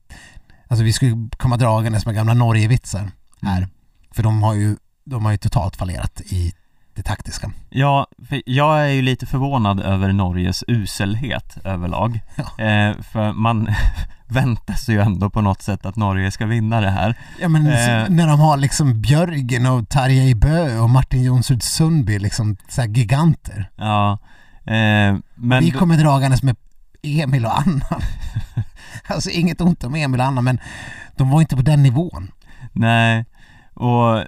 [0.68, 3.10] alltså vi skulle komma dragandes med gamla Norge-vitsar
[3.42, 3.68] här.
[4.10, 6.52] För de har ju, de har ju totalt fallerat i
[6.94, 7.50] det taktiska.
[7.70, 8.06] Ja,
[8.46, 12.20] jag är ju lite förvånad över Norges uselhet överlag.
[12.58, 13.68] Eh, för man
[14.28, 17.14] väntar sig ju ändå på något sätt att Norge ska vinna det här.
[17.40, 18.08] Ja men Eh.
[18.08, 22.88] när de har liksom Björgen och Tarjei Bø och Martin Jonsrud Sundby liksom så här
[22.88, 23.70] giganter.
[23.76, 24.12] Ja,
[24.64, 25.64] eh, men...
[25.64, 26.56] Vi kommer dragandes med
[27.02, 27.86] Emil och Anna.
[29.06, 30.58] alltså inget ont om Emil och Anna men
[31.16, 32.30] de var inte på den nivån.
[32.72, 33.24] Nej,
[33.74, 34.24] och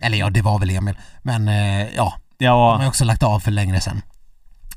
[0.00, 0.94] Eller ja, det var väl Emil.
[1.22, 4.02] Men eh, ja, de ja, har ju också lagt av för längre sedan.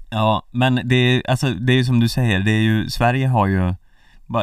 [0.10, 3.28] ja, men det är, alltså, det är ju som du säger, det är ju, Sverige
[3.28, 3.76] har ju,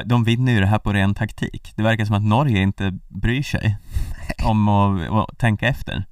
[0.04, 1.72] de vinner ju det här på ren taktik.
[1.76, 3.76] Det verkar som att Norge inte bryr sig
[4.44, 6.04] om att, att tänka efter.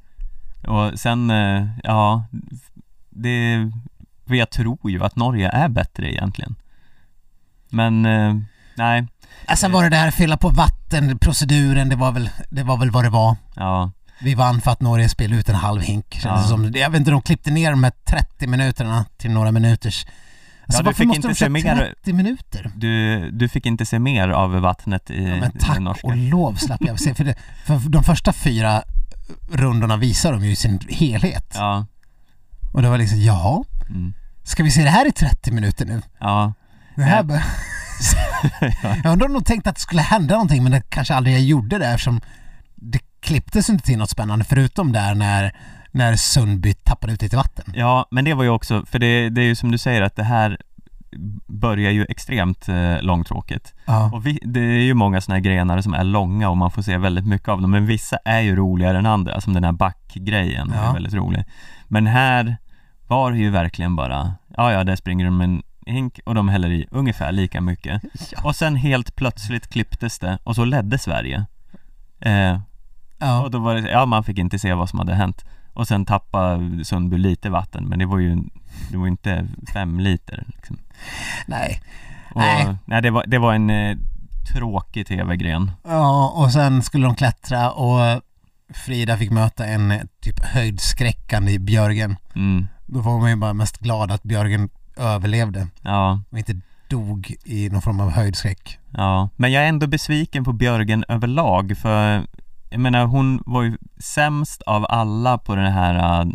[0.67, 2.25] Och sen, eh, ja,
[3.11, 3.71] det,
[4.25, 6.55] jag tror ju att Norge är bättre egentligen.
[7.71, 8.35] Men, eh,
[8.77, 9.07] nej,
[9.57, 13.05] sen var det där fylla på vatten, proceduren, det var väl, det var väl vad
[13.05, 13.37] det var.
[13.55, 13.91] ja,
[14.21, 16.21] Vi vann för att Norge spelade ut en halv hink.
[16.25, 16.43] Ja.
[16.43, 16.73] som.
[16.75, 20.07] Jag vet inte, de klippte ner de här 30 minuterna till några minuters.
[20.67, 22.71] Alltså Ja, du fick inte se mer- 30 minuter?
[22.75, 26.07] du, du fick inte se mer av vattnet i Ja, men tack norska.
[26.07, 27.15] och lov slapp jag se.
[27.15, 27.35] För, det,
[27.67, 28.83] för de första fyra
[29.53, 31.53] rundorna visar de ju i sin helhet.
[31.55, 31.87] Ja,
[32.75, 34.15] Och det var liksom, jaha, mm,
[34.45, 36.03] ska vi se det här i 30 minuter nu?
[36.21, 36.53] ja,
[36.97, 37.25] Det här
[38.83, 38.97] Ja.
[39.05, 41.43] jag undrar om de tänkte att det skulle hända någonting men det kanske aldrig jag
[41.43, 42.21] gjorde det eftersom
[43.21, 45.53] klipptes inte till något spännande förutom där när,
[45.91, 47.65] när Sundby tappade ut lite vatten.
[47.75, 50.17] ja, men det var ju också, för det, det är ju som du säger att
[50.17, 50.59] det här
[51.47, 53.75] börjar ju extremt eh, långtråkigt.
[53.87, 54.11] Ja.
[54.15, 56.83] Och vi, det är ju många sådana här grenar som är långa och man får
[56.83, 59.73] se väldigt mycket av dem, men vissa är ju roligare än andra, som den här
[59.73, 60.81] backgrejen Ja.
[60.89, 61.45] är väldigt rolig.
[61.89, 62.57] Men här
[63.07, 66.71] var det ju verkligen bara, ja ja, där springer de en hink och de häller
[66.71, 68.03] i ungefär lika mycket.
[68.33, 68.39] Ja.
[68.45, 71.47] Och sen helt plötsligt klipptes det och så ledde Sverige.
[72.21, 72.61] Eh,
[73.19, 73.41] Ja.
[73.43, 75.45] och då var det, ja man fick inte se vad som hade hänt.
[75.73, 78.37] Och sen tappade Sundby lite vatten, men det var ju,
[78.91, 80.79] det var inte fem liter liksom.
[81.47, 81.81] Nej.
[82.35, 82.77] Och, Nej.
[82.85, 83.03] nej.
[83.03, 83.97] det var, det var en eh,
[84.55, 85.71] tråkig tv-gren.
[85.85, 88.23] Ja, och sen skulle de klättra och
[88.75, 92.17] Frida fick möta en eh, typ höjdskräckande Björgen.
[92.35, 97.35] Mm, Då var man ju bara mest glad att Björgen överlevde ja, och inte dog
[97.45, 98.79] i någon form av höjdskräck.
[98.91, 99.29] ja.
[99.37, 102.23] Men jag är ändå besviken på Björgen överlag för
[102.71, 106.33] jag menar hon var ju sämst av alla på det här uh,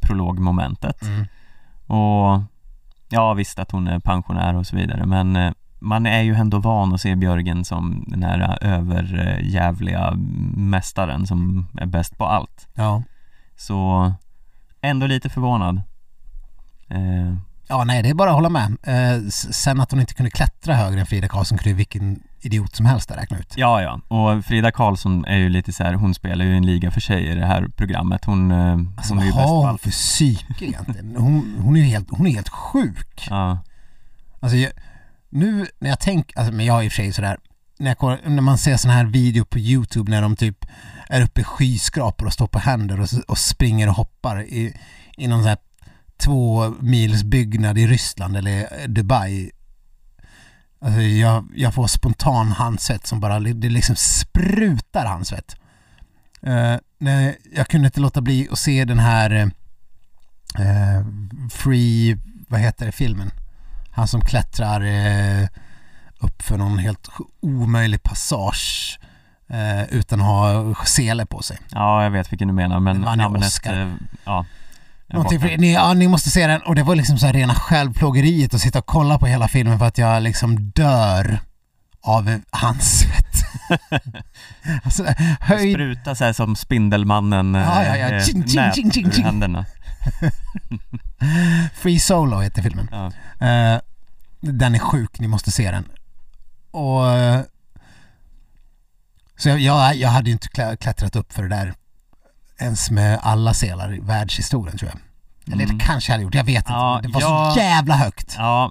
[0.00, 1.02] prologmomentet.
[1.02, 1.26] Mm.
[1.86, 2.42] Och
[3.08, 6.58] ja visst att hon är pensionär och så vidare men eh, man är ju ändå
[6.58, 10.12] van att se Björgen som den här eh, överjävliga
[10.56, 12.68] mästaren som är bäst på allt.
[12.74, 13.02] Ja.
[13.56, 14.12] Så
[14.80, 15.82] ändå lite förvånad.
[16.88, 17.34] Eh,
[17.68, 18.76] Ja, nej, det är bara att hålla med.
[18.82, 22.86] Eh, sen att hon inte kunde klättra högre än Frida Karlsson kunde vilken idiot som
[22.86, 23.52] helst räkna ut.
[23.56, 24.00] ja, ja.
[24.16, 27.26] Och Frida Karlsson är ju lite så här, hon spelar ju en liga för sig
[27.28, 28.24] i det här programmet.
[28.24, 28.52] Hon,
[28.96, 29.80] Alltså hon är vad ju bäst på allt.
[29.82, 31.16] för psyke egentligen?
[31.18, 33.26] Hon, hon är ju helt, hon är helt sjuk.
[33.30, 33.58] Ja,
[34.40, 34.72] Alltså jag,
[35.28, 37.38] nu när jag tänker, alltså, men jag är i och för sig sådär,
[37.78, 40.66] när, jag, kollar- när man ser sån här video på YouTube när de typ
[41.08, 44.76] är uppe i skyskrapor och står på händer och, och springer och hoppar i,
[45.16, 45.58] i någon sån här
[46.18, 49.50] två mils byggnad i Ryssland eller Dubai.
[50.80, 55.56] Alltså jag, jag får spontan handsvett som bara, det liksom sprutar handsvett.
[56.46, 59.30] Uh, nej, jag kunde inte låta bli att se den här
[60.58, 61.06] eh,
[61.50, 63.30] Free, vad heter det, filmen?
[63.90, 65.48] Han som klättrar eh,
[66.20, 67.08] upp för någon helt
[67.40, 68.98] omöjlig passage
[69.88, 71.58] utan att ha sele på sig.
[71.70, 73.80] ja jag vet vilken du menar men Den vann namnet, Oscar.
[73.80, 73.92] eh,
[74.24, 74.46] ja,
[75.08, 77.54] Någonting för, ni, ja, ni måste se den och det var liksom så här rena
[77.54, 81.40] självplågeriet att sitta och kolla på hela filmen för att jag liksom dör
[82.02, 83.26] av hans svett.
[84.84, 85.74] alltså, Det höjd...
[85.74, 88.08] sprutar så här som Spindelmannen Ja, ja, ja.
[88.08, 89.24] eh, Ching, ching, nät ching, ching, ching.
[89.24, 89.64] händerna.
[91.74, 92.88] Free Solo heter filmen.
[92.90, 93.06] Ja.
[93.46, 93.80] Eh,
[94.40, 95.84] den är sjuk, ni måste se den.
[96.70, 97.10] Och...
[97.10, 97.40] eh,
[99.38, 101.74] så jag, jag, jag hade ju inte klä- klättrat upp för det där
[102.60, 105.00] ens med alla selar i världshistorien tror jag.
[105.54, 105.78] Eller Mm.
[105.78, 106.72] det kanske jag hade gjort, jag vet inte.
[106.72, 108.34] Ja, det var jag- så jävla högt.
[108.38, 108.70] Ja,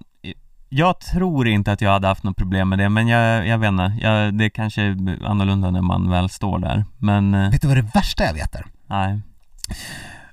[0.69, 3.67] jag tror inte att jag hade haft något problem med det, men jag, jag vet
[3.67, 3.95] inte.
[4.01, 6.85] Jag, det kanske är annorlunda när man väl står där.
[6.97, 8.65] Men, eh, Vet du vad det värsta jag vet är?
[8.87, 9.21] nej.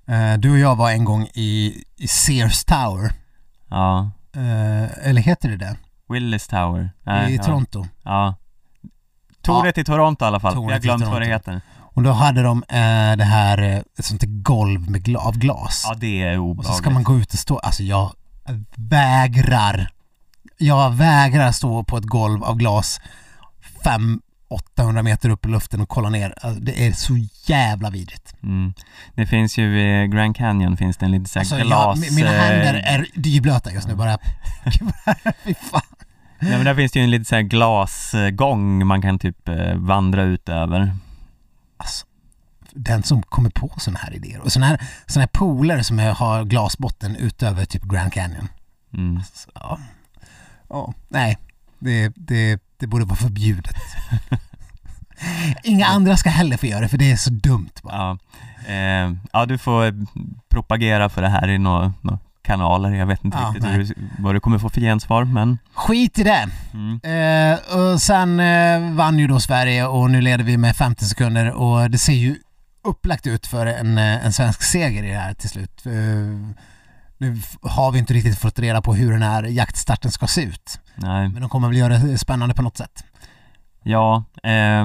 [0.07, 3.13] Eh, du och jag var en gång i, i Sears Tower.
[3.69, 4.11] Ja.
[4.37, 5.77] Eh, eller heter det det?
[6.09, 6.91] Willis Tower.
[7.03, 7.43] Nej, I ja.
[7.43, 7.87] Toronto.
[8.03, 8.35] Ja.
[9.43, 10.55] Tornet i Toronto i alla fall.
[10.55, 11.61] Tornet jag har glömt vad det heter.
[11.95, 15.85] Och då hade de eh, det här, eh, ett sånt golv med gla- av glas.
[15.89, 16.59] Ja, det är obehagligt.
[16.59, 18.13] Och så ska man gå ut och stå, alltså jag
[18.77, 19.89] vägrar.
[20.59, 23.01] Jag vägrar stå på ett golv av glas
[23.85, 26.35] 500-800 meter upp i luften och kolla ner.
[26.41, 27.17] Alltså, det är så
[27.47, 28.35] jävla vidrigt.
[28.43, 28.75] Mm.
[29.15, 31.99] Det finns ju i Grand Canyon finns det en liten sån Alltså, glas...
[31.99, 34.19] mi- mina eh, händer är dyblöta just nu bara.
[35.45, 35.81] Fy fan.
[36.41, 39.75] Nej men där finns det ju en liten sån här glasgång man kan typ eh,
[39.75, 40.97] vandra ut över.
[41.83, 42.07] Alltså,
[42.71, 46.45] den som kommer på sådana här idéer och sådana här, såna här pooler som har
[46.45, 48.49] glasbotten utöver typ Grand Canyon.
[48.95, 49.23] Mm.
[49.35, 49.79] Så, ja.
[50.69, 51.39] ja, nej,
[51.79, 53.77] det, det, det borde vara förbjudet.
[55.63, 57.97] Inga andra ska heller få göra det för det är så dumt bara.
[57.97, 58.19] Ja.
[58.73, 60.07] Eh, ja, du får
[60.49, 62.91] propagera för det här i några nå kanaler.
[62.91, 66.23] Jag vet inte Ja, riktigt hur, vad du kommer få för gensvar, men Skit i
[66.23, 66.49] det!
[66.75, 67.01] mm.
[67.03, 71.51] Eh, och sen eh, vann ju då Sverige och nu leder vi med 50 sekunder
[71.53, 72.37] och det ser ju
[72.85, 75.87] upplagt ut för en, eh, en svensk seger i det här till slut.
[75.87, 75.93] Eh,
[77.19, 80.81] nu har vi inte riktigt fått reda på hur den här jaktstarten ska se ut.
[80.95, 81.29] nej.
[81.29, 83.05] Men de kommer väl göra det spännande på något sätt.
[83.83, 84.85] Ja, eh,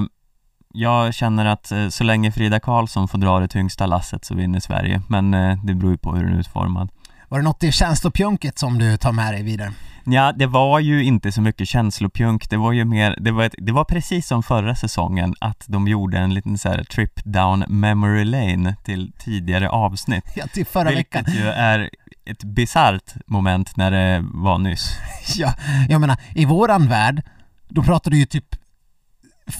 [0.72, 4.60] jag känner att eh, så länge Frida Karlsson får dra det tyngsta lasset så vinner
[4.60, 5.30] Sverige, men
[5.66, 6.90] det beror ju på hur den är utformad.
[7.28, 9.72] Var det något i känslopjunket som du tar med dig vidare?
[10.04, 13.54] Ja, det var ju inte så mycket känslopjunk, det var ju mer, det var, ett,
[13.58, 17.64] det var precis som förra säsongen att de gjorde en liten så här trip down
[17.68, 20.24] memory lane till tidigare avsnitt.
[20.34, 21.24] Ja, till förra veckan.
[21.26, 21.90] Vilket ju är
[22.24, 24.90] ett bisarrt moment när det var nyss.
[25.36, 25.54] Ja,
[25.88, 27.22] jag menar, i våran värld,
[27.68, 28.54] då pratar du ju typ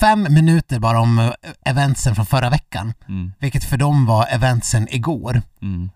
[0.00, 1.30] fem minuter bara om eh,
[1.64, 2.94] eventsen från förra veckan.
[3.08, 5.42] Mm, Vilket för dem var eventsen igår.
[5.62, 5.90] mm.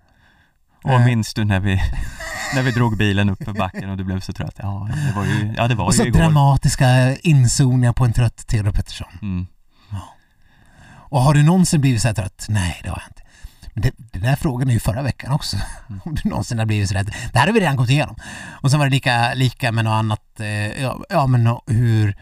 [0.83, 1.83] Och minns du när vi,
[2.55, 4.55] när vi drog bilen upp för backen och du blev så trött?
[4.59, 6.19] Ja, det var ju, ja, det var Och så ju igår.
[6.19, 9.09] dramatiska inzoomningar på en trött Theodor Pettersson.
[9.23, 9.47] Mm.
[11.13, 12.47] Och har du någonsin blivit så här trött?
[12.49, 13.23] Nej, det har jag inte.
[13.75, 15.57] Men det, det där frågan är ju förra veckan också.
[16.05, 17.15] Om du någonsin har blivit så rädd.
[17.33, 18.17] Det här har vi redan gått igenom.
[18.51, 20.41] Och sen var det lika, lika med något annat.
[20.41, 22.17] Eh, ja, ja, men hur,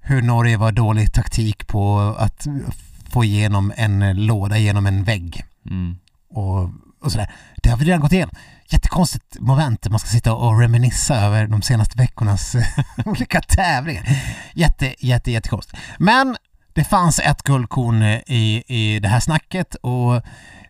[0.00, 2.46] hur Norge var dålig taktik på att
[3.10, 5.44] få igenom en låda genom en vägg.
[5.66, 5.96] Mm.
[6.30, 6.70] Och,
[7.02, 7.30] och sådär.
[7.62, 8.34] Det har vi redan gått igenom.
[8.68, 9.90] Jättekonstigt moment.
[9.90, 12.56] Man ska sitta och reminissa över de senaste veckornas
[13.04, 14.04] olika tävlingar.
[14.54, 15.78] Jätte, jätte, jättekonstigt.
[15.98, 16.36] Men
[16.72, 20.22] det fanns ett guldkorn i, i det här snacket och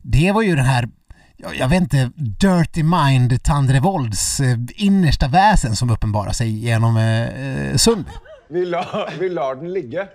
[0.03, 0.89] det var ju den här
[1.37, 7.69] jag jag vet inte, Dirty Mind Tandrevolds eh, innersta väsen som uppenbarar sig genom eh,
[7.71, 8.11] eh Sundby.
[8.49, 10.09] Vi lar, vi lar den ligga,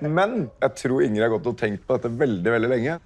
[0.00, 2.98] Men jag tror Ingrid har gått och tänkt på detta väldigt, väldigt länge.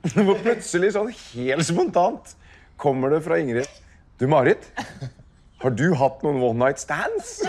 [0.14, 2.34] Hvor plutselig, sånn helt spontant,
[2.80, 3.68] kommer det fra Ingrid
[4.20, 4.64] Du, Marit.
[5.60, 7.40] Har du hatt noen one night stands?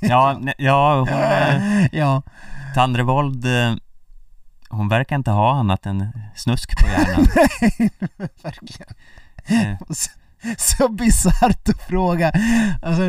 [0.00, 2.22] Ja, ja, hon, eh, Ja,
[2.74, 3.74] Tandrevold, eh,
[4.68, 7.26] hon verkar inte ha annat än snusk på hjärnan.
[8.42, 8.94] verkligen.
[9.46, 10.10] Eh, Så,
[10.58, 12.32] så bisarrt att fråga.
[12.82, 13.02] Alltså,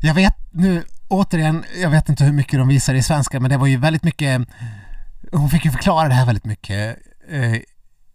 [0.00, 3.56] jag vet nu, återigen, jag vet inte hur mycket de visar i svenska, men det
[3.56, 4.48] var ju väldigt mycket,
[5.32, 6.96] hon fick ju förklara det här väldigt mycket
[7.30, 7.54] eh,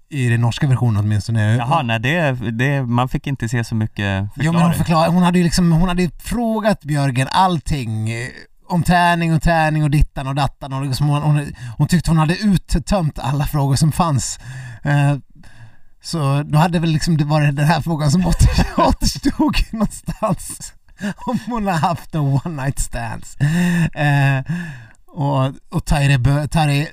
[0.10, 1.56] i den norska versionen åtminstone.
[1.56, 4.78] Jaha, nej det, det, man fick inte se så mycket Jo men hon förklaring.
[4.78, 8.28] förklarade, hon hade ju liksom, hon hade ju frågat Björgen allting eh,
[8.68, 11.45] om träning och träning och dittan och dattan och liksom hon, hon,
[11.78, 14.39] hon tyckte hon hade uttömt alla frågor som fanns.
[14.84, 15.18] Eh,
[16.02, 18.50] så då hade väl liksom det varit den här frågan som åter,
[18.88, 20.74] återstod någonstans.
[21.18, 23.38] Om hon har haft en one night stands.
[23.95, 24.43] Eh,
[25.08, 25.86] och, och
[26.20, 26.88] Bö, Taire,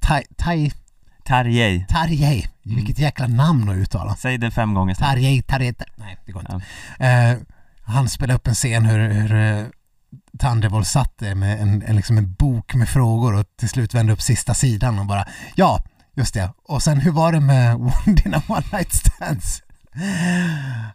[0.00, 0.72] Tai, Tai,
[1.24, 1.86] Tarjei.
[1.88, 4.16] Tarjei, vilket jäkla namn att uttala.
[4.16, 5.12] Säg det fem gånger snabbt.
[5.12, 6.66] Tarjei, Tarjei, Tar- nej det går inte.
[7.04, 7.36] Eh,
[7.82, 9.64] han spelar upp en scen hur, hur eh,
[10.40, 14.12] Thunderbolt satt där med en, en, liksom en bok med frågor och till slut vände
[14.12, 15.24] upp sista sidan och bara
[15.54, 15.84] ja,
[16.14, 16.50] just det.
[16.64, 19.62] Och sen hur var det med dina one night stands?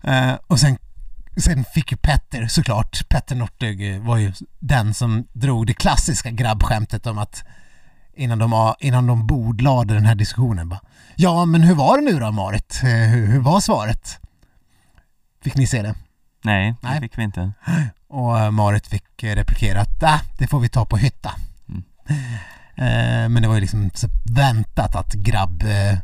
[0.03, 0.77] Eh, och sen,
[1.37, 7.07] sen fick ju Petter såklart, Petter Northug var ju den som drog det klassiska grabbskämtet
[7.07, 7.43] om att
[8.15, 10.81] innan de, innan de bordlade den här diskussionen bara
[11.15, 12.81] Ja men hur var det nu då Marit?
[12.83, 14.19] Eh, hur, hur var svaret?
[15.43, 15.95] Fick ni se det?
[16.41, 17.51] Nej, det fick vi inte.
[18.07, 21.31] Och eh, Marit fick eh, replikera att äh, det får vi ta på hytta.
[21.69, 21.83] Mm.
[22.75, 23.89] Eh, men det var ju liksom
[24.23, 25.97] väntat att grabb eh,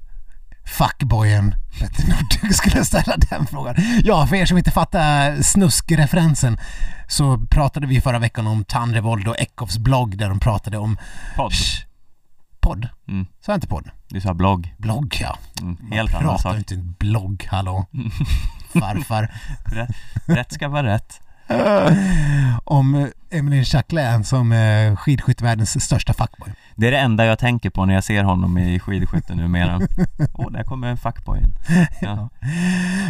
[0.72, 3.76] fuckboyen Petter Northug skulle ställa den frågan.
[4.03, 6.57] Ja, för er som inte fattar snuskreferensen
[7.07, 10.97] så pratade vi förra veckan om Tandrevold och Eckhoffs blogg där de pratade om
[11.36, 11.51] Podd.
[11.51, 11.86] Sh-
[12.59, 12.88] podd?
[13.07, 13.26] Mm.
[13.45, 13.89] Sa jag inte podd?
[14.07, 14.74] Du sa blogg.
[14.78, 15.38] Blogg ja.
[15.61, 16.57] Mm, Man helt annan pratar sak.
[16.57, 17.86] inte blogg, hallå.
[18.74, 19.34] Farfar.
[19.65, 19.89] Rätt,
[20.26, 21.19] rätt ska vara rätt.
[22.64, 26.54] om Emilien Jacquelin som är skidskyttevärldens största fuckboy.
[26.76, 29.80] Det är det enda jag tänker på när jag ser honom i skidskytte numera.
[30.34, 31.54] Åh, där kommer fuckboyen.
[32.02, 32.30] Ja.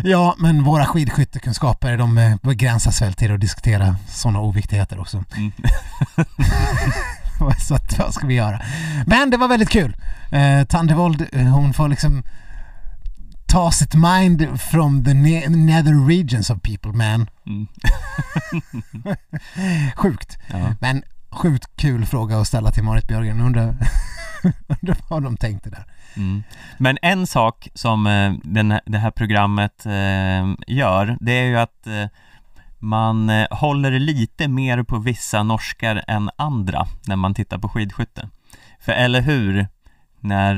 [0.04, 5.24] Ja, men våra skidskyttekunskaper de eh, begränsas väl till att diskutera sådana oviktigheter också.
[5.38, 5.52] Mm.
[7.68, 8.62] Så att, vad ska vi göra?
[9.06, 9.96] Men det var väldigt kul.
[10.32, 12.24] Eh, Tandevold, eh, hon får liksom
[13.52, 17.30] ta sitt mind from the ne- nether regions of people, man.
[17.46, 17.68] Mm.
[19.96, 20.38] Sjukt.
[20.48, 20.76] Ja.
[20.82, 23.42] Men sjukt kul fråga att ställa till Marit Björgen.
[23.42, 23.64] Undrar,
[24.68, 25.86] undrar vad de tänkte där.
[26.16, 26.44] Mm.
[26.78, 31.88] Men en sak som eh, den, det här programmet eh, gör, det är ju att
[31.88, 32.06] eh,
[32.80, 38.30] man håller lite mer på vissa norskar än andra när man tittar på skidskytte.
[38.80, 39.68] För eller hur,
[40.24, 40.56] när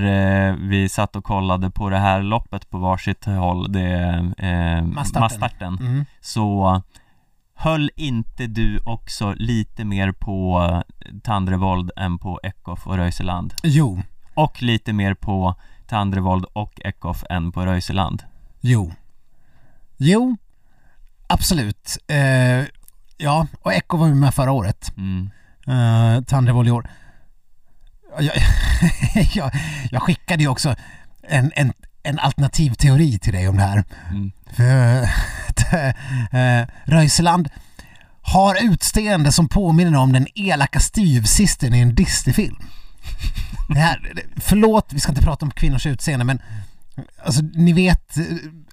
[0.50, 3.90] eh, vi satt och kollade på det här loppet på varsitt håll, det
[4.38, 5.78] eh, Massstarten.
[5.80, 6.06] Mm.
[6.22, 6.82] så
[7.56, 10.84] höll inte du också lite mer på
[11.24, 13.54] Tandrevold än på Eckhoff och Röiseland?
[13.64, 14.02] Jo,
[14.34, 15.56] Och lite mer på
[15.88, 18.24] Tandrevold och Eckhoff än på Röiseland.
[18.62, 18.92] jo.
[19.98, 20.38] Jo,
[21.28, 21.98] absolut.
[22.08, 22.66] Eh,
[23.18, 24.92] ja, och Echo var ju med förra året.
[24.98, 25.30] Mm.
[25.68, 26.90] Uh, Tandrevold i år.
[28.20, 28.36] Jag,
[29.34, 29.52] jag,
[29.92, 30.76] jag skickade ju också
[31.28, 33.84] en, en, en alternativ teori till dig om det här.
[34.10, 34.32] Mm.
[34.52, 35.02] För
[36.34, 37.50] uh, Röiseland
[38.22, 42.56] har utseende som påminner om den elaka styvsystern i en Disney-film.
[43.70, 46.42] Det här, förlåt, vi ska inte prata om kvinnors utseende men
[47.26, 48.24] alltså ni vet eh,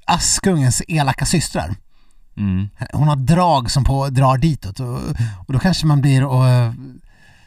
[0.05, 1.74] Askungens elaka systrar.
[2.36, 2.68] Mm.
[2.93, 4.99] Hon har drag som på, drar ditåt och,
[5.47, 6.72] och då kanske man blir och eh,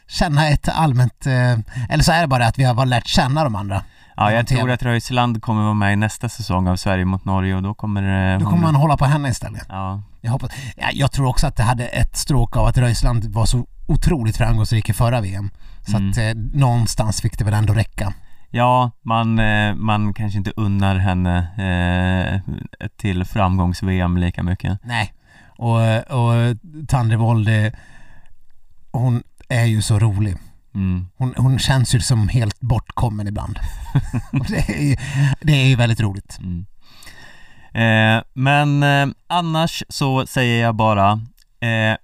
[0.08, 1.52] känna ett allmänt, eh,
[1.88, 3.82] eller så är det bara att vi har bara lärt känna de andra.
[4.16, 7.54] Ja, jag tror att Röiseland kommer vara med i nästa säsong av Sverige mot Norge
[7.54, 9.66] och då kommer eh, Då kommer man hålla på henne istället.
[9.68, 13.24] Ja, Jag hoppas, ja, jag tror också att det hade ett stråk av att Röisland
[13.24, 15.50] var så otroligt framgångsrik i förra VM.
[15.86, 16.10] Så Mm.
[16.10, 16.24] att eh,
[16.60, 18.12] någonstans fick det väl ändå räcka.
[18.50, 22.40] ja man, eh, man kanske inte unnar henne eh,
[22.96, 24.78] till framgångs-VM lika mycket.
[24.84, 25.12] Nej.
[25.58, 25.80] Och,
[26.20, 26.56] och
[26.88, 27.48] Tandrevold,
[28.92, 30.36] hon är ju så rolig.
[30.74, 31.06] Mm.
[31.16, 33.58] Hon, hon känns ju som helt bortkommen ibland.
[34.48, 34.96] Det, är ju,
[35.40, 36.38] det är ju väldigt roligt.
[36.38, 36.66] Mm.
[37.74, 41.12] Eh, men eh, annars så säger jag bara
[41.60, 41.96] eh,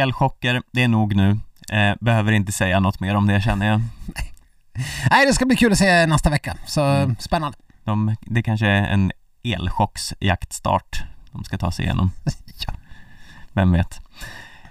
[0.00, 1.38] Elchocker, det är nog nu.
[1.72, 3.80] Eh, behöver inte säga något mer om det känner jag.
[5.10, 6.56] Nej, det ska bli kul att se nästa vecka.
[6.66, 7.16] Så Mm.
[7.18, 7.58] spännande.
[7.84, 9.12] De, det kanske är en
[9.42, 11.02] elchocksjaktstart
[11.32, 12.10] de ska ta sig igenom.
[12.66, 12.72] Ja.
[13.52, 14.00] Vem vet.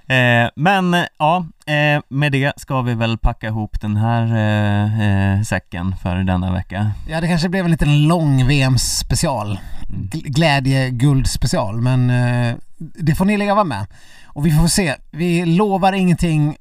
[0.09, 5.41] Eh, men ja, eh, med det ska vi väl packa ihop den här eh, eh,
[5.41, 6.91] säcken för denna vecka.
[7.09, 9.59] Ja, det kanske blev en liten lång VM-special.
[9.89, 10.01] Mm.
[10.11, 13.85] Gl- Glädje-guld-special, men eh, det får ni leva med.
[14.25, 14.95] Och vi får se.
[15.11, 16.55] Vi lovar ingenting,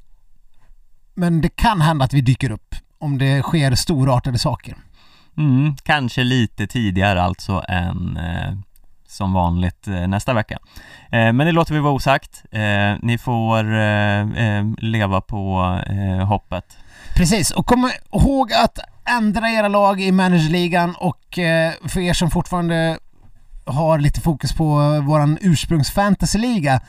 [1.14, 4.76] men det kan hända att vi dyker upp om det sker storartade saker.
[5.36, 8.54] Mm, kanske lite tidigare alltså än eh,
[9.08, 10.58] som vanligt eh, nästa vecka.
[11.12, 12.44] Eh, men det låter vi vara osagt.
[12.50, 12.60] Eh,
[13.02, 13.64] ni får
[14.82, 15.58] leva på
[16.28, 16.76] hoppet.
[17.16, 21.38] Precis, och kom ihåg att ändra era lag i managerligan och
[21.88, 22.98] för er som fortfarande
[23.64, 26.80] har lite fokus på våran ursprungsfantasyliga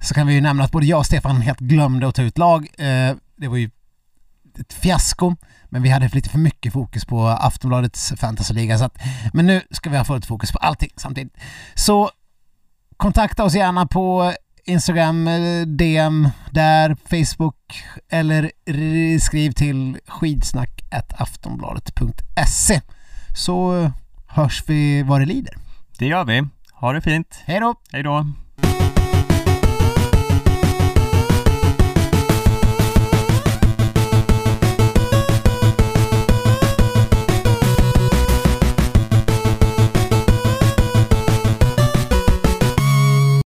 [0.00, 2.38] så kan vi ju nämna att både jag och Stefan helt glömde att ta ut
[2.38, 2.68] lag.
[3.36, 3.70] Det var ju
[4.60, 5.36] ett fiasko,
[5.68, 8.78] men vi hade lite för mycket fokus på Aftonbladets fantasyliga.
[8.78, 8.98] Så att,
[9.32, 11.36] men nu ska vi ha fullt fokus på allting samtidigt.
[11.74, 12.10] Så
[12.96, 14.32] kontakta oss gärna på
[14.64, 18.50] Instagram, eh, DM där, Facebook eller
[19.18, 22.80] skriv till skidsnack.aftonbladet.se
[23.36, 23.90] så
[24.26, 25.54] hörs vi vad det lider.
[25.98, 26.44] Det gör vi.
[26.72, 27.42] Ha det fint.
[27.44, 27.74] Hej då!
[27.92, 28.26] Hej då!